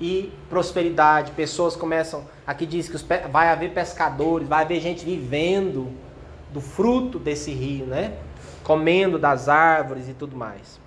e 0.00 0.32
prosperidade. 0.50 1.32
Pessoas 1.32 1.76
começam 1.76 2.24
Aqui 2.46 2.66
diz 2.66 2.88
que 2.88 2.98
vai 3.28 3.48
haver 3.48 3.72
pescadores, 3.72 4.46
vai 4.46 4.64
haver 4.64 4.78
gente 4.78 5.02
vivendo 5.02 5.90
do 6.52 6.60
fruto 6.60 7.18
desse 7.18 7.50
rio, 7.50 7.86
né? 7.86 8.18
Comendo 8.62 9.18
das 9.18 9.48
árvores 9.48 10.08
e 10.08 10.12
tudo 10.12 10.36
mais. 10.36 10.78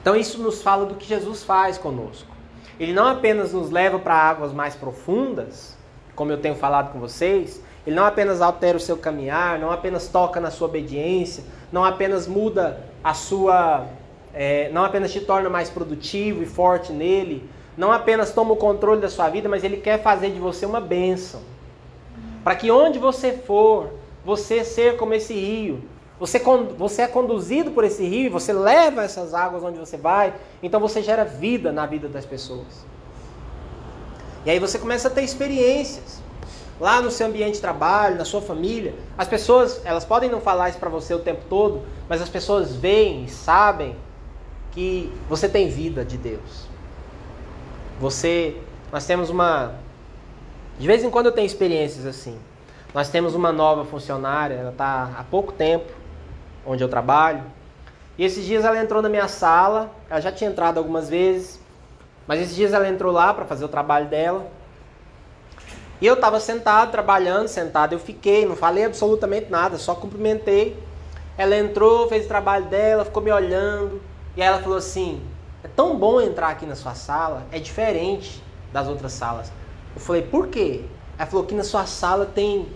Então 0.00 0.16
isso 0.16 0.42
nos 0.42 0.62
fala 0.62 0.86
do 0.86 0.94
que 0.94 1.06
Jesus 1.06 1.42
faz 1.42 1.76
conosco. 1.76 2.34
Ele 2.80 2.94
não 2.94 3.06
apenas 3.06 3.52
nos 3.52 3.70
leva 3.70 3.98
para 3.98 4.14
águas 4.14 4.52
mais 4.52 4.74
profundas, 4.74 5.76
como 6.16 6.32
eu 6.32 6.38
tenho 6.38 6.54
falado 6.54 6.92
com 6.92 6.98
vocês, 6.98 7.62
ele 7.86 7.94
não 7.94 8.06
apenas 8.06 8.40
altera 8.40 8.76
o 8.76 8.80
seu 8.80 8.96
caminhar, 8.96 9.58
não 9.58 9.70
apenas 9.70 10.08
toca 10.08 10.40
na 10.40 10.50
sua 10.50 10.68
obediência, 10.68 11.44
não 11.70 11.84
apenas 11.84 12.26
muda 12.26 12.80
a 13.02 13.12
sua. 13.12 13.86
É, 14.34 14.68
não 14.72 14.84
apenas 14.84 15.12
te 15.12 15.20
torna 15.20 15.48
mais 15.48 15.70
produtivo 15.70 16.42
e 16.42 16.46
forte 16.46 16.92
nele, 16.92 17.48
não 17.76 17.92
apenas 17.92 18.32
toma 18.32 18.52
o 18.52 18.56
controle 18.56 19.00
da 19.00 19.08
sua 19.08 19.28
vida, 19.28 19.48
mas 19.48 19.62
ele 19.62 19.76
quer 19.76 20.02
fazer 20.02 20.30
de 20.30 20.40
você 20.40 20.66
uma 20.66 20.80
bênção. 20.80 21.40
Para 22.42 22.56
que 22.56 22.70
onde 22.70 22.98
você 22.98 23.32
for, 23.32 23.90
você 24.24 24.64
ser 24.64 24.96
como 24.96 25.14
esse 25.14 25.34
rio. 25.34 25.82
Você, 26.18 26.40
você 26.76 27.02
é 27.02 27.06
conduzido 27.06 27.72
por 27.72 27.84
esse 27.84 28.04
rio, 28.04 28.30
você 28.30 28.52
leva 28.52 29.02
essas 29.02 29.34
águas 29.34 29.62
onde 29.62 29.78
você 29.78 29.96
vai, 29.96 30.34
então 30.62 30.80
você 30.80 31.02
gera 31.02 31.24
vida 31.24 31.72
na 31.72 31.86
vida 31.86 32.08
das 32.08 32.24
pessoas. 32.24 32.84
E 34.46 34.50
aí 34.50 34.58
você 34.58 34.78
começa 34.78 35.08
a 35.08 35.10
ter 35.10 35.22
experiências. 35.22 36.22
Lá 36.80 37.00
no 37.00 37.10
seu 37.10 37.28
ambiente 37.28 37.54
de 37.54 37.60
trabalho, 37.60 38.16
na 38.16 38.24
sua 38.24 38.42
família, 38.42 38.94
as 39.16 39.28
pessoas, 39.28 39.80
elas 39.84 40.04
podem 40.04 40.28
não 40.28 40.40
falar 40.40 40.68
isso 40.68 40.78
para 40.78 40.90
você 40.90 41.14
o 41.14 41.20
tempo 41.20 41.42
todo, 41.48 41.82
mas 42.08 42.20
as 42.20 42.28
pessoas 42.28 42.74
veem 42.74 43.24
e 43.24 43.28
sabem 43.28 43.96
que 44.74 45.10
você 45.28 45.48
tem 45.48 45.68
vida 45.68 46.04
de 46.04 46.18
Deus. 46.18 46.66
Você, 48.00 48.56
nós 48.92 49.06
temos 49.06 49.30
uma, 49.30 49.76
de 50.78 50.86
vez 50.86 51.04
em 51.04 51.10
quando 51.10 51.26
eu 51.26 51.32
tenho 51.32 51.46
experiências 51.46 52.04
assim. 52.04 52.36
Nós 52.92 53.08
temos 53.08 53.34
uma 53.34 53.52
nova 53.52 53.84
funcionária, 53.84 54.54
ela 54.54 54.70
está 54.70 55.14
há 55.16 55.24
pouco 55.24 55.52
tempo 55.52 55.90
onde 56.66 56.82
eu 56.82 56.88
trabalho. 56.88 57.42
E 58.18 58.24
esses 58.24 58.44
dias 58.44 58.64
ela 58.64 58.78
entrou 58.78 59.00
na 59.00 59.08
minha 59.08 59.28
sala, 59.28 59.90
ela 60.10 60.20
já 60.20 60.30
tinha 60.30 60.50
entrado 60.50 60.78
algumas 60.78 61.08
vezes. 61.08 61.60
Mas 62.26 62.40
esses 62.40 62.54
dias 62.54 62.72
ela 62.72 62.88
entrou 62.88 63.12
lá 63.12 63.32
para 63.32 63.44
fazer 63.44 63.64
o 63.64 63.68
trabalho 63.68 64.06
dela. 64.08 64.46
E 66.00 66.06
eu 66.06 66.14
estava 66.14 66.40
sentado, 66.40 66.90
trabalhando, 66.90 67.48
sentado. 67.48 67.92
Eu 67.92 67.98
fiquei, 67.98 68.46
não 68.46 68.56
falei 68.56 68.84
absolutamente 68.84 69.50
nada, 69.50 69.76
só 69.78 69.94
cumprimentei. 69.94 70.76
Ela 71.36 71.56
entrou, 71.56 72.08
fez 72.08 72.24
o 72.24 72.28
trabalho 72.28 72.66
dela, 72.66 73.04
ficou 73.04 73.22
me 73.22 73.32
olhando. 73.32 74.00
E 74.36 74.42
aí 74.42 74.48
ela 74.48 74.60
falou 74.60 74.78
assim: 74.78 75.20
É 75.62 75.68
tão 75.68 75.96
bom 75.96 76.20
entrar 76.20 76.48
aqui 76.48 76.66
na 76.66 76.74
sua 76.74 76.94
sala, 76.94 77.46
é 77.52 77.58
diferente 77.58 78.42
das 78.72 78.88
outras 78.88 79.12
salas. 79.12 79.52
Eu 79.94 80.00
falei: 80.00 80.22
Por 80.22 80.48
quê? 80.48 80.82
Ela 81.18 81.26
falou 81.26 81.46
que 81.46 81.54
na 81.54 81.64
sua 81.64 81.86
sala 81.86 82.26
tem. 82.26 82.66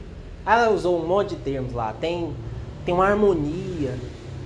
Ela 0.46 0.70
usou 0.70 1.02
um 1.02 1.06
monte 1.06 1.30
de 1.30 1.36
termos 1.36 1.72
lá. 1.72 1.92
Tem, 2.00 2.34
tem 2.84 2.94
uma 2.94 3.06
harmonia, 3.06 3.98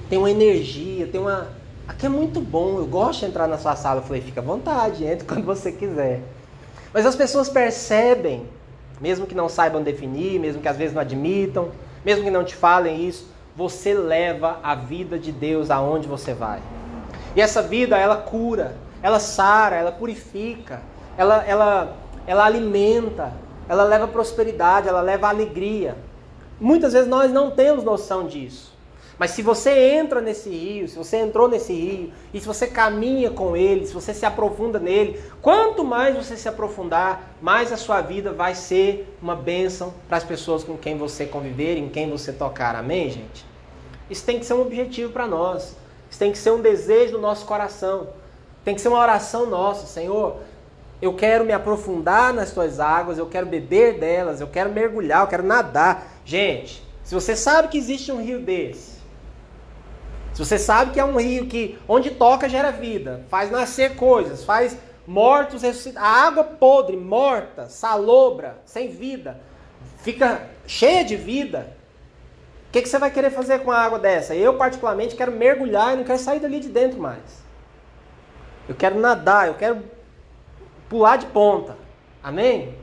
tem 0.09 0.19
uma 0.19 0.31
energia, 0.31 1.07
tem 1.07 1.21
uma. 1.21 1.49
Aqui 1.87 2.07
é 2.07 2.09
muito 2.09 2.41
bom, 2.41 2.79
eu 2.79 2.87
gosto 2.87 3.21
de 3.21 3.27
entrar 3.27 3.47
na 3.47 3.59
sua 3.59 3.77
sala. 3.77 4.01
Eu 4.01 4.05
falei: 4.05 4.23
Fica 4.23 4.41
à 4.41 4.45
vontade, 4.45 5.05
entre 5.05 5.27
quando 5.27 5.45
você 5.45 5.71
quiser. 5.71 6.23
Mas 6.93 7.07
as 7.07 7.17
pessoas 7.17 7.49
percebem, 7.49 8.47
mesmo 9.01 9.27
que 9.27 9.35
não 9.35 9.49
saibam 9.49 9.83
definir, 9.83 10.39
mesmo 10.39 10.61
que 10.61 10.69
às 10.69 10.77
vezes 10.77 10.95
não 10.95 11.01
admitam, 11.01 11.71
mesmo 12.05 12.25
que 12.25 12.31
não 12.31 12.45
te 12.45 12.55
falem 12.55 13.07
isso, 13.07 13.27
você 13.57 13.95
leva 13.95 14.59
a 14.63 14.75
vida 14.75 15.19
de 15.19 15.33
Deus 15.33 15.71
aonde 15.71 16.07
você 16.07 16.35
vai. 16.35 16.61
E 17.35 17.41
essa 17.41 17.63
vida, 17.63 17.97
ela 17.97 18.17
cura, 18.17 18.77
ela 19.03 19.19
sara, 19.19 19.77
ela 19.77 19.93
purifica, 19.93 20.83
ela, 21.17 21.45
ela, 21.47 21.97
ela 22.27 22.45
alimenta, 22.45 23.33
ela 23.69 23.85
leva 23.85 24.07
prosperidade, 24.07 24.89
ela 24.89 25.01
leva 25.01 25.29
alegria. 25.29 25.97
Muitas 26.61 26.93
vezes 26.93 27.09
nós 27.09 27.33
não 27.33 27.51
temos 27.51 27.85
noção 27.85 28.27
disso. 28.27 28.73
Mas 29.19 29.33
se 29.33 29.43
você 29.43 29.71
entra 29.95 30.21
nesse 30.21 30.51
rio, 30.51 30.89
se 30.89 30.97
você 30.97 31.19
entrou 31.19 31.49
nesse 31.49 31.73
rio, 31.73 32.13
e 32.33 32.41
se 32.41 32.47
você 32.47 32.67
caminha 32.67 33.31
com 33.31 33.57
ele, 33.57 33.87
se 33.87 33.95
você 33.95 34.13
se 34.13 34.27
aprofunda 34.27 34.79
nele, 34.79 35.21
quanto 35.41 35.85
mais 35.85 36.17
você 36.17 36.37
se 36.37 36.49
aprofundar, 36.49 37.37
mais 37.41 37.73
a 37.73 37.77
sua 37.77 38.01
vida 38.01 38.33
vai 38.33 38.55
ser 38.55 39.17
uma 39.23 39.37
bênção 39.37 39.95
para 40.09 40.17
as 40.17 40.25
pessoas 40.25 40.65
com 40.65 40.77
quem 40.77 40.97
você 40.97 41.27
conviver, 41.27 41.77
em 41.77 41.89
quem 41.89 42.11
você 42.11 42.33
tocar. 42.33 42.75
Amém, 42.75 43.11
gente? 43.11 43.47
Isso 44.11 44.25
tem 44.25 44.39
que 44.39 44.47
ser 44.47 44.55
um 44.55 44.63
objetivo 44.63 45.13
para 45.13 45.27
nós. 45.27 45.77
Isso 46.13 46.19
tem 46.19 46.31
que 46.31 46.37
ser 46.37 46.51
um 46.51 46.61
desejo 46.61 47.13
do 47.13 47.19
nosso 47.19 47.47
coração. 47.47 48.09
Tem 48.63 48.75
que 48.75 48.83
ser 48.83 48.89
uma 48.89 49.01
oração 49.01 49.47
nossa, 49.47 49.87
Senhor. 49.87 50.41
Eu 51.01 51.15
quero 51.15 51.43
me 51.43 51.55
aprofundar 51.55 52.35
nas 52.35 52.53
tuas 52.53 52.79
águas, 52.79 53.17
eu 53.17 53.25
quero 53.25 53.47
beber 53.47 53.99
delas, 53.99 54.39
eu 54.39 54.47
quero 54.47 54.71
mergulhar, 54.71 55.23
eu 55.23 55.27
quero 55.27 55.43
nadar. 55.43 56.07
Gente, 56.23 56.87
se 57.03 57.15
você 57.15 57.35
sabe 57.35 57.69
que 57.69 57.79
existe 57.79 58.13
um 58.13 58.23
rio 58.23 58.41
desse, 58.41 58.99
se 60.35 60.45
você 60.45 60.59
sabe 60.59 60.93
que 60.93 61.01
é 61.01 61.05
um 61.05 61.17
rio 61.17 61.47
que 61.47 61.79
onde 61.89 62.11
toca 62.11 62.47
gera 62.47 62.71
vida, 62.71 63.25
faz 63.31 63.51
nascer 63.51 63.97
coisas, 63.97 64.45
faz 64.45 64.77
mortos 65.07 65.63
ressuscitar, 65.63 66.05
a 66.05 66.27
água 66.27 66.45
podre, 66.45 66.95
morta, 66.95 67.71
salobra, 67.71 68.59
sem 68.67 68.91
vida, 68.91 69.41
fica 70.03 70.47
cheia 70.67 71.07
de 71.07 71.17
vida. 71.17 71.75
O 72.73 72.79
que, 72.81 72.81
que 72.81 72.89
você 72.89 72.99
vai 72.99 73.11
querer 73.11 73.29
fazer 73.29 73.59
com 73.59 73.71
a 73.71 73.79
água 73.79 73.99
dessa? 73.99 74.35
Eu, 74.35 74.55
particularmente, 74.55 75.15
quero 75.15 75.31
mergulhar 75.31 75.93
e 75.93 75.97
não 75.99 76.05
quero 76.05 76.19
sair 76.19 76.41
dali 76.41 76.59
de 76.59 76.71
dentro 76.71 76.99
mais. 76.99 77.45
Eu 78.67 78.75
quero 78.75 78.99
nadar, 78.99 79.49
eu 79.49 79.53
quero 79.53 79.83
pular 80.89 81.19
de 81.19 81.27
ponta. 81.27 81.77
Amém? 82.23 82.75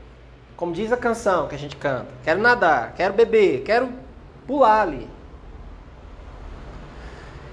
Como 0.56 0.72
diz 0.72 0.92
a 0.92 0.96
canção 0.96 1.48
que 1.48 1.56
a 1.56 1.58
gente 1.58 1.74
canta. 1.74 2.06
Quero 2.22 2.40
nadar, 2.40 2.94
quero 2.94 3.14
beber, 3.14 3.64
quero 3.64 3.92
pular 4.46 4.82
ali. 4.82 5.10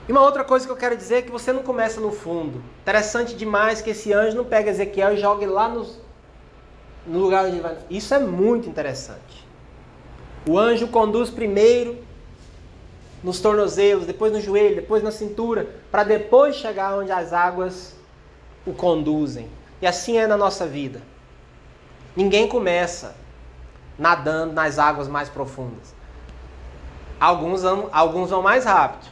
E 0.07 0.11
uma 0.11 0.21
outra 0.21 0.43
coisa 0.43 0.63
que 0.63 0.71
eu 0.71 0.77
quero 0.77 0.95
dizer 0.95 1.15
é 1.15 1.21
que 1.23 1.31
você 1.31 1.51
não 1.51 1.63
começa 1.63 1.99
no 1.99 2.11
fundo. 2.11 2.61
Interessante 2.83 3.35
demais 3.35 3.81
que 3.81 3.89
esse 3.89 4.13
anjo 4.13 4.37
não 4.37 4.45
pega 4.45 4.69
Ezequiel 4.69 5.15
e 5.15 5.17
joga 5.17 5.49
lá 5.49 5.67
nos, 5.67 5.99
no 7.03 7.17
lugar 7.17 7.45
onde 7.45 7.55
ele 7.55 7.61
vai. 7.61 7.79
Isso 7.89 8.13
é 8.13 8.19
muito 8.19 8.69
interessante. 8.69 9.43
O 10.47 10.55
anjo 10.55 10.87
conduz 10.89 11.31
primeiro 11.31 12.05
nos 13.23 13.39
tornozelos, 13.39 14.05
depois 14.05 14.31
no 14.31 14.39
joelho, 14.39 14.75
depois 14.75 15.03
na 15.03 15.11
cintura, 15.11 15.67
para 15.91 16.03
depois 16.03 16.55
chegar 16.55 16.97
onde 16.97 17.11
as 17.11 17.33
águas 17.33 17.95
o 18.65 18.73
conduzem. 18.73 19.49
E 19.81 19.87
assim 19.87 20.17
é 20.17 20.27
na 20.27 20.37
nossa 20.37 20.65
vida. 20.65 21.01
Ninguém 22.15 22.47
começa 22.47 23.15
nadando 23.97 24.53
nas 24.53 24.79
águas 24.79 25.07
mais 25.07 25.29
profundas. 25.29 25.95
Alguns 27.19 27.63
vão, 27.63 27.89
alguns 27.91 28.29
vão 28.29 28.41
mais 28.41 28.65
rápido. 28.65 29.11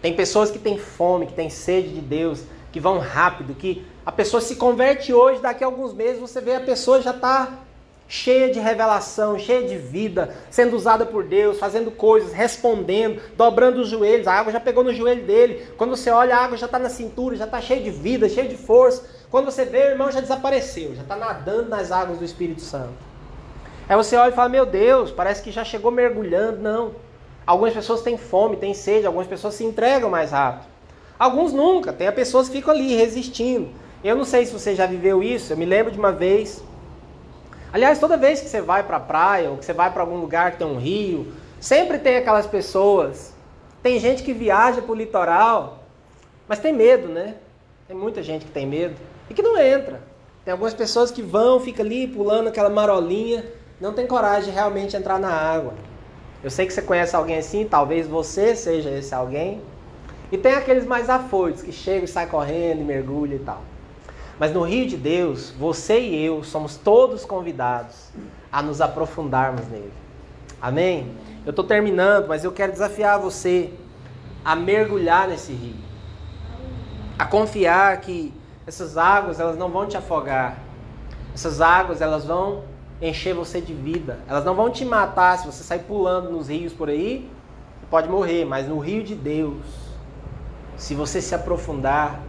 Tem 0.00 0.14
pessoas 0.14 0.50
que 0.50 0.58
têm 0.58 0.78
fome, 0.78 1.26
que 1.26 1.32
têm 1.32 1.48
sede 1.48 1.94
de 1.94 2.00
Deus, 2.00 2.44
que 2.70 2.80
vão 2.80 2.98
rápido, 2.98 3.54
que 3.54 3.86
a 4.04 4.10
pessoa 4.10 4.40
se 4.40 4.56
converte 4.56 5.12
hoje, 5.12 5.40
daqui 5.40 5.62
a 5.62 5.66
alguns 5.66 5.92
meses 5.94 6.20
você 6.20 6.40
vê 6.40 6.56
a 6.56 6.60
pessoa 6.60 7.00
já 7.00 7.12
está 7.12 7.58
cheia 8.12 8.52
de 8.52 8.60
revelação, 8.60 9.38
cheia 9.38 9.66
de 9.66 9.78
vida, 9.78 10.36
sendo 10.50 10.76
usada 10.76 11.06
por 11.06 11.24
Deus, 11.24 11.58
fazendo 11.58 11.90
coisas, 11.90 12.30
respondendo, 12.30 13.22
dobrando 13.38 13.80
os 13.80 13.88
joelhos. 13.88 14.26
A 14.26 14.34
água 14.34 14.52
já 14.52 14.60
pegou 14.60 14.84
no 14.84 14.92
joelho 14.92 15.24
dele. 15.24 15.66
Quando 15.78 15.96
você 15.96 16.10
olha, 16.10 16.36
a 16.36 16.44
água 16.44 16.58
já 16.58 16.66
está 16.66 16.78
na 16.78 16.90
cintura, 16.90 17.36
já 17.36 17.46
está 17.46 17.58
cheia 17.58 17.82
de 17.82 17.88
vida, 17.88 18.28
cheia 18.28 18.46
de 18.46 18.54
força. 18.54 19.02
Quando 19.30 19.46
você 19.46 19.64
vê, 19.64 19.78
o 19.78 19.90
irmão 19.92 20.12
já 20.12 20.20
desapareceu, 20.20 20.94
já 20.94 21.00
está 21.00 21.16
nadando 21.16 21.70
nas 21.70 21.90
águas 21.90 22.18
do 22.18 22.24
Espírito 22.24 22.60
Santo. 22.60 22.92
Aí 23.88 23.96
você 23.96 24.14
olha 24.14 24.30
e 24.30 24.36
fala: 24.36 24.50
Meu 24.50 24.66
Deus, 24.66 25.10
parece 25.10 25.42
que 25.42 25.50
já 25.50 25.64
chegou 25.64 25.90
mergulhando. 25.90 26.60
Não. 26.60 26.92
Algumas 27.46 27.72
pessoas 27.72 28.02
têm 28.02 28.18
fome, 28.18 28.58
têm 28.58 28.74
sede, 28.74 29.06
algumas 29.06 29.26
pessoas 29.26 29.54
se 29.54 29.64
entregam 29.64 30.10
mais 30.10 30.32
rápido. 30.32 30.66
Alguns 31.18 31.50
nunca, 31.54 31.94
tem 31.94 32.12
pessoas 32.12 32.46
que 32.46 32.58
ficam 32.58 32.74
ali 32.74 32.94
resistindo. 32.94 33.70
Eu 34.04 34.14
não 34.14 34.26
sei 34.26 34.44
se 34.44 34.52
você 34.52 34.74
já 34.74 34.84
viveu 34.84 35.22
isso, 35.22 35.54
eu 35.54 35.56
me 35.56 35.64
lembro 35.64 35.90
de 35.90 35.98
uma 35.98 36.12
vez. 36.12 36.62
Aliás, 37.72 37.98
toda 37.98 38.18
vez 38.18 38.40
que 38.40 38.48
você 38.48 38.60
vai 38.60 38.82
para 38.82 38.98
a 38.98 39.00
praia 39.00 39.50
ou 39.50 39.56
que 39.56 39.64
você 39.64 39.72
vai 39.72 39.90
para 39.90 40.02
algum 40.02 40.18
lugar 40.18 40.52
que 40.52 40.58
tem 40.58 40.66
um 40.66 40.76
rio, 40.76 41.32
sempre 41.58 41.98
tem 41.98 42.16
aquelas 42.16 42.46
pessoas. 42.46 43.32
Tem 43.82 43.98
gente 43.98 44.22
que 44.22 44.34
viaja 44.34 44.82
para 44.82 44.92
o 44.92 44.94
litoral, 44.94 45.84
mas 46.46 46.58
tem 46.58 46.72
medo, 46.72 47.08
né? 47.08 47.36
Tem 47.88 47.96
muita 47.96 48.22
gente 48.22 48.44
que 48.44 48.50
tem 48.50 48.66
medo 48.66 48.94
e 49.30 49.32
que 49.32 49.40
não 49.40 49.58
entra. 49.58 50.02
Tem 50.44 50.52
algumas 50.52 50.74
pessoas 50.74 51.10
que 51.10 51.22
vão, 51.22 51.60
fica 51.60 51.82
ali 51.82 52.06
pulando 52.06 52.48
aquela 52.48 52.68
marolinha, 52.68 53.44
não 53.80 53.94
tem 53.94 54.06
coragem 54.06 54.50
de 54.50 54.50
realmente 54.50 54.94
entrar 54.94 55.18
na 55.18 55.32
água. 55.32 55.72
Eu 56.44 56.50
sei 56.50 56.66
que 56.66 56.74
você 56.74 56.82
conhece 56.82 57.16
alguém 57.16 57.38
assim, 57.38 57.64
talvez 57.64 58.06
você 58.06 58.54
seja 58.54 58.90
esse 58.90 59.14
alguém. 59.14 59.62
E 60.30 60.36
tem 60.36 60.52
aqueles 60.54 60.84
mais 60.84 61.08
afoitos 61.08 61.62
que 61.62 61.72
chegam 61.72 62.04
e 62.04 62.08
saem 62.08 62.28
correndo 62.28 62.80
e 62.80 62.84
mergulham 62.84 63.36
e 63.36 63.38
tal. 63.38 63.62
Mas 64.42 64.52
no 64.52 64.62
Rio 64.62 64.88
de 64.88 64.96
Deus, 64.96 65.52
você 65.56 66.00
e 66.00 66.24
eu 66.26 66.42
somos 66.42 66.76
todos 66.76 67.24
convidados 67.24 68.08
a 68.50 68.60
nos 68.60 68.80
aprofundarmos 68.80 69.68
nele. 69.68 69.92
Amém? 70.60 71.12
Eu 71.46 71.50
estou 71.50 71.64
terminando, 71.64 72.26
mas 72.26 72.42
eu 72.42 72.50
quero 72.50 72.72
desafiar 72.72 73.20
você 73.20 73.72
a 74.44 74.56
mergulhar 74.56 75.28
nesse 75.28 75.52
rio. 75.52 75.76
A 77.16 77.24
confiar 77.24 78.00
que 78.00 78.34
essas 78.66 78.98
águas 78.98 79.38
elas 79.38 79.56
não 79.56 79.68
vão 79.68 79.86
te 79.86 79.96
afogar. 79.96 80.58
Essas 81.32 81.60
águas 81.60 82.00
elas 82.00 82.24
vão 82.24 82.64
encher 83.00 83.34
você 83.34 83.60
de 83.60 83.72
vida. 83.72 84.18
Elas 84.26 84.44
não 84.44 84.56
vão 84.56 84.70
te 84.70 84.84
matar 84.84 85.38
se 85.38 85.46
você 85.46 85.62
sair 85.62 85.84
pulando 85.84 86.32
nos 86.32 86.48
rios 86.48 86.72
por 86.72 86.88
aí, 86.88 87.30
pode 87.88 88.08
morrer, 88.08 88.44
mas 88.44 88.66
no 88.66 88.80
rio 88.80 89.04
de 89.04 89.14
Deus, 89.14 89.62
se 90.76 90.96
você 90.96 91.22
se 91.22 91.32
aprofundar, 91.32 92.20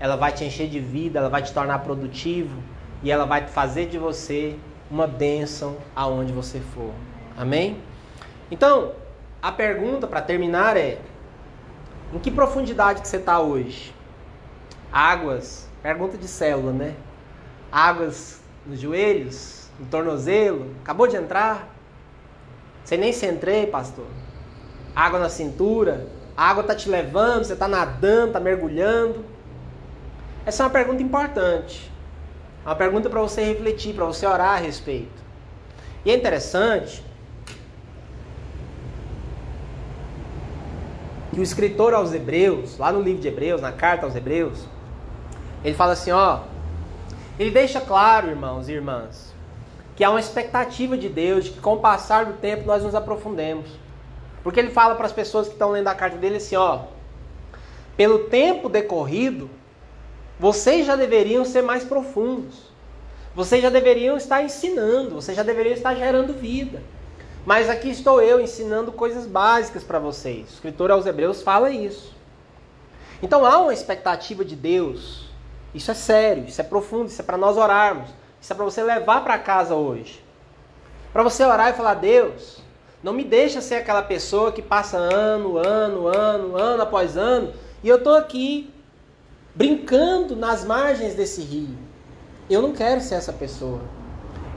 ela 0.00 0.16
vai 0.16 0.32
te 0.32 0.44
encher 0.44 0.68
de 0.68 0.80
vida, 0.80 1.18
ela 1.18 1.28
vai 1.28 1.42
te 1.42 1.52
tornar 1.52 1.80
produtivo 1.80 2.60
e 3.02 3.10
ela 3.10 3.26
vai 3.26 3.46
fazer 3.46 3.86
de 3.86 3.98
você 3.98 4.56
uma 4.90 5.06
bênção 5.06 5.76
aonde 5.94 6.32
você 6.32 6.58
for. 6.58 6.90
Amém? 7.36 7.76
Então, 8.50 8.92
a 9.42 9.52
pergunta 9.52 10.06
para 10.06 10.22
terminar 10.22 10.76
é: 10.76 10.98
em 12.12 12.18
que 12.18 12.30
profundidade 12.30 13.02
que 13.02 13.08
você 13.08 13.18
está 13.18 13.38
hoje? 13.40 13.94
Águas, 14.90 15.68
pergunta 15.82 16.16
de 16.16 16.26
célula, 16.26 16.72
né? 16.72 16.94
Águas 17.70 18.40
nos 18.66 18.80
joelhos, 18.80 19.68
no 19.78 19.86
tornozelo, 19.86 20.74
acabou 20.82 21.06
de 21.06 21.16
entrar. 21.16 21.68
Você 22.82 22.96
nem 22.96 23.12
se 23.12 23.26
entrei, 23.26 23.66
pastor. 23.66 24.06
Água 24.96 25.20
na 25.20 25.28
cintura, 25.28 26.08
a 26.36 26.48
água 26.48 26.62
está 26.62 26.74
te 26.74 26.88
levando, 26.88 27.44
você 27.44 27.52
está 27.52 27.68
nadando, 27.68 28.28
está 28.28 28.40
mergulhando. 28.40 29.24
Essa 30.50 30.64
é 30.64 30.66
uma 30.66 30.72
pergunta 30.72 31.00
importante. 31.00 31.88
Uma 32.66 32.74
pergunta 32.74 33.08
para 33.08 33.20
você 33.20 33.40
refletir, 33.44 33.94
para 33.94 34.04
você 34.04 34.26
orar 34.26 34.54
a 34.54 34.56
respeito. 34.56 35.22
E 36.04 36.10
é 36.10 36.16
interessante 36.16 37.04
que 41.32 41.38
o 41.38 41.42
escritor 41.44 41.94
aos 41.94 42.12
Hebreus, 42.12 42.76
lá 42.78 42.90
no 42.90 43.00
livro 43.00 43.22
de 43.22 43.28
Hebreus, 43.28 43.60
na 43.60 43.70
carta 43.70 44.06
aos 44.06 44.16
Hebreus, 44.16 44.66
ele 45.62 45.76
fala 45.76 45.92
assim, 45.92 46.10
ó, 46.10 46.40
ele 47.38 47.52
deixa 47.52 47.80
claro, 47.80 48.28
irmãos 48.28 48.68
e 48.68 48.72
irmãs, 48.72 49.32
que 49.94 50.02
há 50.02 50.10
uma 50.10 50.18
expectativa 50.18 50.98
de 50.98 51.08
Deus 51.08 51.44
de 51.44 51.50
que 51.52 51.60
com 51.60 51.74
o 51.74 51.80
passar 51.80 52.24
do 52.24 52.32
tempo 52.32 52.66
nós 52.66 52.82
nos 52.82 52.96
aprofundemos. 52.96 53.70
Porque 54.42 54.58
ele 54.58 54.70
fala 54.70 54.96
para 54.96 55.06
as 55.06 55.12
pessoas 55.12 55.46
que 55.46 55.52
estão 55.52 55.70
lendo 55.70 55.86
a 55.86 55.94
carta 55.94 56.16
dele 56.16 56.38
assim, 56.38 56.56
ó, 56.56 56.86
pelo 57.96 58.24
tempo 58.24 58.68
decorrido, 58.68 59.48
vocês 60.40 60.86
já 60.86 60.96
deveriam 60.96 61.44
ser 61.44 61.60
mais 61.60 61.84
profundos. 61.84 62.70
Vocês 63.34 63.62
já 63.62 63.68
deveriam 63.68 64.16
estar 64.16 64.42
ensinando, 64.42 65.16
vocês 65.16 65.36
já 65.36 65.42
deveriam 65.42 65.74
estar 65.74 65.94
gerando 65.94 66.32
vida. 66.32 66.82
Mas 67.44 67.68
aqui 67.68 67.90
estou 67.90 68.22
eu 68.22 68.40
ensinando 68.40 68.90
coisas 68.90 69.26
básicas 69.26 69.84
para 69.84 69.98
vocês. 69.98 70.48
O 70.48 70.54
escritor 70.54 70.90
aos 70.90 71.04
Hebreus 71.04 71.42
fala 71.42 71.70
isso. 71.70 72.16
Então 73.22 73.44
há 73.44 73.58
uma 73.58 73.74
expectativa 73.74 74.42
de 74.42 74.56
Deus. 74.56 75.28
Isso 75.74 75.90
é 75.90 75.94
sério, 75.94 76.46
isso 76.46 76.58
é 76.58 76.64
profundo, 76.64 77.08
isso 77.08 77.20
é 77.20 77.24
para 77.24 77.36
nós 77.36 77.58
orarmos. 77.58 78.08
Isso 78.40 78.50
é 78.50 78.56
para 78.56 78.64
você 78.64 78.82
levar 78.82 79.22
para 79.22 79.38
casa 79.38 79.74
hoje. 79.74 80.24
Para 81.12 81.22
você 81.22 81.44
orar 81.44 81.68
e 81.68 81.76
falar: 81.76 81.94
Deus, 81.94 82.62
não 83.02 83.12
me 83.12 83.24
deixa 83.24 83.60
ser 83.60 83.74
aquela 83.74 84.02
pessoa 84.02 84.52
que 84.52 84.62
passa 84.62 84.96
ano, 84.96 85.58
ano, 85.58 86.06
ano, 86.06 86.56
ano 86.56 86.82
após 86.82 87.18
ano 87.18 87.52
e 87.82 87.88
eu 87.88 87.96
estou 87.96 88.14
aqui 88.14 88.72
brincando 89.54 90.36
nas 90.36 90.64
margens 90.64 91.14
desse 91.14 91.42
rio. 91.42 91.76
Eu 92.48 92.62
não 92.62 92.72
quero 92.72 93.00
ser 93.00 93.14
essa 93.14 93.32
pessoa. 93.32 93.80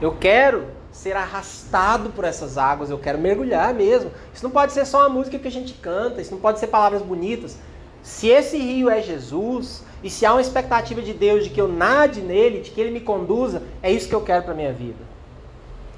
Eu 0.00 0.16
quero 0.16 0.66
ser 0.90 1.16
arrastado 1.16 2.10
por 2.10 2.24
essas 2.24 2.56
águas, 2.56 2.88
eu 2.88 2.98
quero 2.98 3.18
mergulhar 3.18 3.74
mesmo. 3.74 4.10
Isso 4.32 4.44
não 4.44 4.50
pode 4.50 4.72
ser 4.72 4.84
só 4.84 5.00
uma 5.00 5.08
música 5.08 5.38
que 5.38 5.48
a 5.48 5.50
gente 5.50 5.74
canta, 5.74 6.20
isso 6.20 6.32
não 6.32 6.40
pode 6.40 6.60
ser 6.60 6.68
palavras 6.68 7.02
bonitas. 7.02 7.58
Se 8.02 8.28
esse 8.28 8.56
rio 8.58 8.88
é 8.88 9.00
Jesus, 9.02 9.82
e 10.04 10.10
se 10.10 10.26
há 10.26 10.32
uma 10.32 10.40
expectativa 10.40 11.00
de 11.00 11.14
Deus 11.14 11.44
de 11.44 11.50
que 11.50 11.60
eu 11.60 11.66
nade 11.66 12.20
nele, 12.20 12.60
de 12.60 12.70
que 12.70 12.80
ele 12.80 12.90
me 12.90 13.00
conduza, 13.00 13.62
é 13.82 13.90
isso 13.90 14.08
que 14.08 14.14
eu 14.14 14.20
quero 14.20 14.44
para 14.44 14.54
minha 14.54 14.72
vida. 14.72 15.02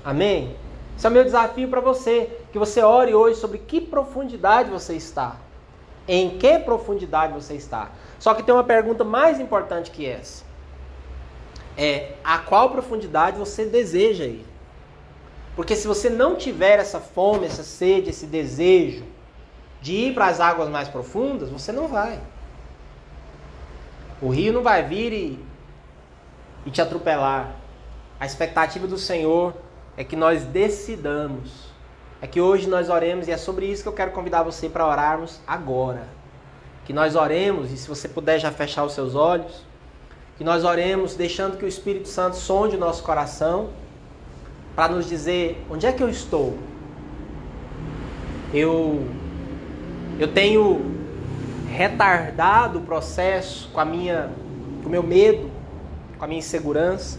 Amém? 0.04 0.54
Esse 0.96 1.06
é 1.06 1.10
o 1.10 1.12
meu 1.12 1.24
desafio 1.24 1.68
para 1.68 1.80
você, 1.80 2.30
que 2.52 2.58
você 2.58 2.80
ore 2.80 3.12
hoje 3.14 3.38
sobre 3.38 3.58
que 3.58 3.80
profundidade 3.80 4.70
você 4.70 4.94
está. 4.94 5.36
Em 6.06 6.38
que 6.38 6.58
profundidade 6.60 7.34
você 7.34 7.54
está? 7.54 7.90
Só 8.18 8.34
que 8.34 8.42
tem 8.42 8.54
uma 8.54 8.64
pergunta 8.64 9.04
mais 9.04 9.38
importante 9.38 9.90
que 9.90 10.06
essa. 10.06 10.44
É 11.76 12.14
a 12.24 12.38
qual 12.38 12.70
profundidade 12.70 13.38
você 13.38 13.66
deseja 13.66 14.24
ir? 14.24 14.46
Porque 15.54 15.74
se 15.74 15.86
você 15.86 16.10
não 16.10 16.36
tiver 16.36 16.78
essa 16.78 17.00
fome, 17.00 17.46
essa 17.46 17.62
sede, 17.62 18.10
esse 18.10 18.26
desejo 18.26 19.04
de 19.80 19.94
ir 19.94 20.14
para 20.14 20.26
as 20.26 20.40
águas 20.40 20.68
mais 20.68 20.88
profundas, 20.88 21.50
você 21.50 21.72
não 21.72 21.88
vai. 21.88 22.20
O 24.20 24.28
rio 24.28 24.52
não 24.52 24.62
vai 24.62 24.82
vir 24.82 25.12
e, 25.12 25.44
e 26.64 26.70
te 26.70 26.80
atropelar. 26.80 27.54
A 28.18 28.24
expectativa 28.24 28.86
do 28.86 28.96
Senhor 28.96 29.54
é 29.96 30.04
que 30.04 30.16
nós 30.16 30.44
decidamos. 30.44 31.66
É 32.20 32.26
que 32.26 32.40
hoje 32.40 32.66
nós 32.66 32.88
oremos 32.88 33.28
e 33.28 33.30
é 33.30 33.36
sobre 33.36 33.66
isso 33.66 33.82
que 33.82 33.88
eu 33.88 33.92
quero 33.92 34.12
convidar 34.12 34.42
você 34.42 34.68
para 34.68 34.86
orarmos 34.86 35.40
agora. 35.46 36.15
Que 36.86 36.92
nós 36.92 37.16
oremos 37.16 37.72
e 37.72 37.76
se 37.76 37.88
você 37.88 38.08
puder 38.08 38.38
já 38.38 38.52
fechar 38.52 38.84
os 38.84 38.92
seus 38.92 39.14
olhos, 39.14 39.64
que 40.38 40.44
nós 40.44 40.64
oremos 40.64 41.14
deixando 41.14 41.56
que 41.56 41.64
o 41.64 41.68
Espírito 41.68 42.08
Santo 42.08 42.36
sonde 42.36 42.76
o 42.76 42.78
nosso 42.78 43.02
coração 43.02 43.70
para 44.76 44.94
nos 44.94 45.08
dizer 45.08 45.60
onde 45.68 45.86
é 45.86 45.92
que 45.92 46.02
eu 46.02 46.08
estou. 46.08 46.56
Eu 48.54 49.04
eu 50.18 50.28
tenho 50.28 50.94
retardado 51.68 52.78
o 52.78 52.82
processo 52.82 53.68
com 53.72 53.80
a 53.80 53.84
minha 53.84 54.30
com 54.82 54.88
o 54.88 54.92
meu 54.92 55.02
medo, 55.02 55.50
com 56.16 56.24
a 56.24 56.28
minha 56.28 56.38
insegurança, 56.38 57.18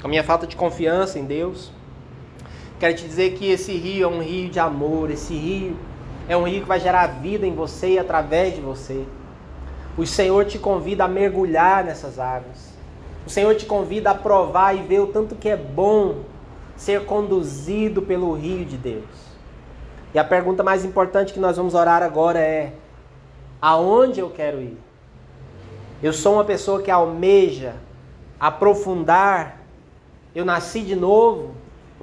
com 0.00 0.06
a 0.06 0.10
minha 0.10 0.22
falta 0.22 0.46
de 0.46 0.56
confiança 0.56 1.18
em 1.18 1.24
Deus. 1.24 1.72
Quero 2.78 2.94
te 2.94 3.06
dizer 3.06 3.34
que 3.34 3.46
esse 3.46 3.72
rio 3.72 4.04
é 4.04 4.08
um 4.08 4.20
rio 4.20 4.50
de 4.50 4.58
amor, 4.60 5.10
esse 5.10 5.32
rio 5.32 5.76
é 6.28 6.36
um 6.36 6.44
rio 6.44 6.62
que 6.62 6.68
vai 6.68 6.80
gerar 6.80 7.06
vida 7.06 7.46
em 7.46 7.54
você 7.54 7.94
e 7.94 7.98
através 7.98 8.54
de 8.54 8.60
você. 8.60 9.04
O 9.96 10.06
Senhor 10.06 10.44
te 10.44 10.58
convida 10.58 11.04
a 11.04 11.08
mergulhar 11.08 11.84
nessas 11.84 12.18
águas. 12.18 12.74
O 13.26 13.30
Senhor 13.30 13.54
te 13.54 13.66
convida 13.66 14.10
a 14.10 14.14
provar 14.14 14.74
e 14.74 14.82
ver 14.82 15.00
o 15.00 15.06
tanto 15.06 15.34
que 15.34 15.48
é 15.48 15.56
bom 15.56 16.22
ser 16.76 17.04
conduzido 17.04 18.02
pelo 18.02 18.32
rio 18.32 18.64
de 18.64 18.76
Deus. 18.76 19.04
E 20.12 20.18
a 20.18 20.24
pergunta 20.24 20.62
mais 20.62 20.84
importante 20.84 21.32
que 21.32 21.40
nós 21.40 21.56
vamos 21.56 21.74
orar 21.74 22.02
agora 22.02 22.38
é: 22.38 22.72
aonde 23.60 24.20
eu 24.20 24.30
quero 24.30 24.60
ir? 24.60 24.78
Eu 26.02 26.12
sou 26.12 26.34
uma 26.34 26.44
pessoa 26.44 26.82
que 26.82 26.90
almeja 26.90 27.74
aprofundar. 28.38 29.60
Eu 30.34 30.44
nasci 30.44 30.80
de 30.80 30.96
novo, 30.96 31.54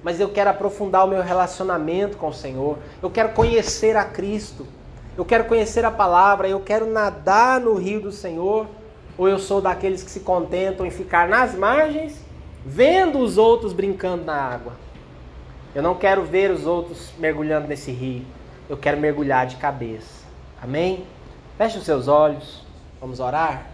mas 0.03 0.19
eu 0.19 0.29
quero 0.29 0.49
aprofundar 0.49 1.05
o 1.05 1.09
meu 1.09 1.21
relacionamento 1.21 2.17
com 2.17 2.29
o 2.29 2.33
Senhor. 2.33 2.77
Eu 3.01 3.09
quero 3.09 3.29
conhecer 3.29 3.95
a 3.95 4.03
Cristo. 4.03 4.65
Eu 5.17 5.25
quero 5.25 5.45
conhecer 5.45 5.83
a 5.83 5.91
palavra, 5.91 6.47
eu 6.47 6.59
quero 6.59 6.85
nadar 6.85 7.59
no 7.59 7.75
rio 7.75 8.01
do 8.01 8.11
Senhor, 8.11 8.65
ou 9.17 9.27
eu 9.27 9.37
sou 9.37 9.61
daqueles 9.61 10.01
que 10.01 10.09
se 10.09 10.21
contentam 10.21 10.85
em 10.85 10.91
ficar 10.91 11.27
nas 11.27 11.53
margens 11.53 12.17
vendo 12.65 13.19
os 13.19 13.37
outros 13.37 13.73
brincando 13.73 14.23
na 14.23 14.35
água. 14.35 14.73
Eu 15.73 15.81
não 15.81 15.95
quero 15.95 16.23
ver 16.23 16.51
os 16.51 16.65
outros 16.65 17.11
mergulhando 17.17 17.67
nesse 17.67 17.91
rio. 17.91 18.25
Eu 18.69 18.77
quero 18.77 18.99
mergulhar 18.99 19.45
de 19.45 19.55
cabeça. 19.55 20.25
Amém? 20.61 21.05
Feche 21.57 21.77
os 21.77 21.85
seus 21.85 22.07
olhos. 22.07 22.63
Vamos 22.99 23.19
orar? 23.19 23.70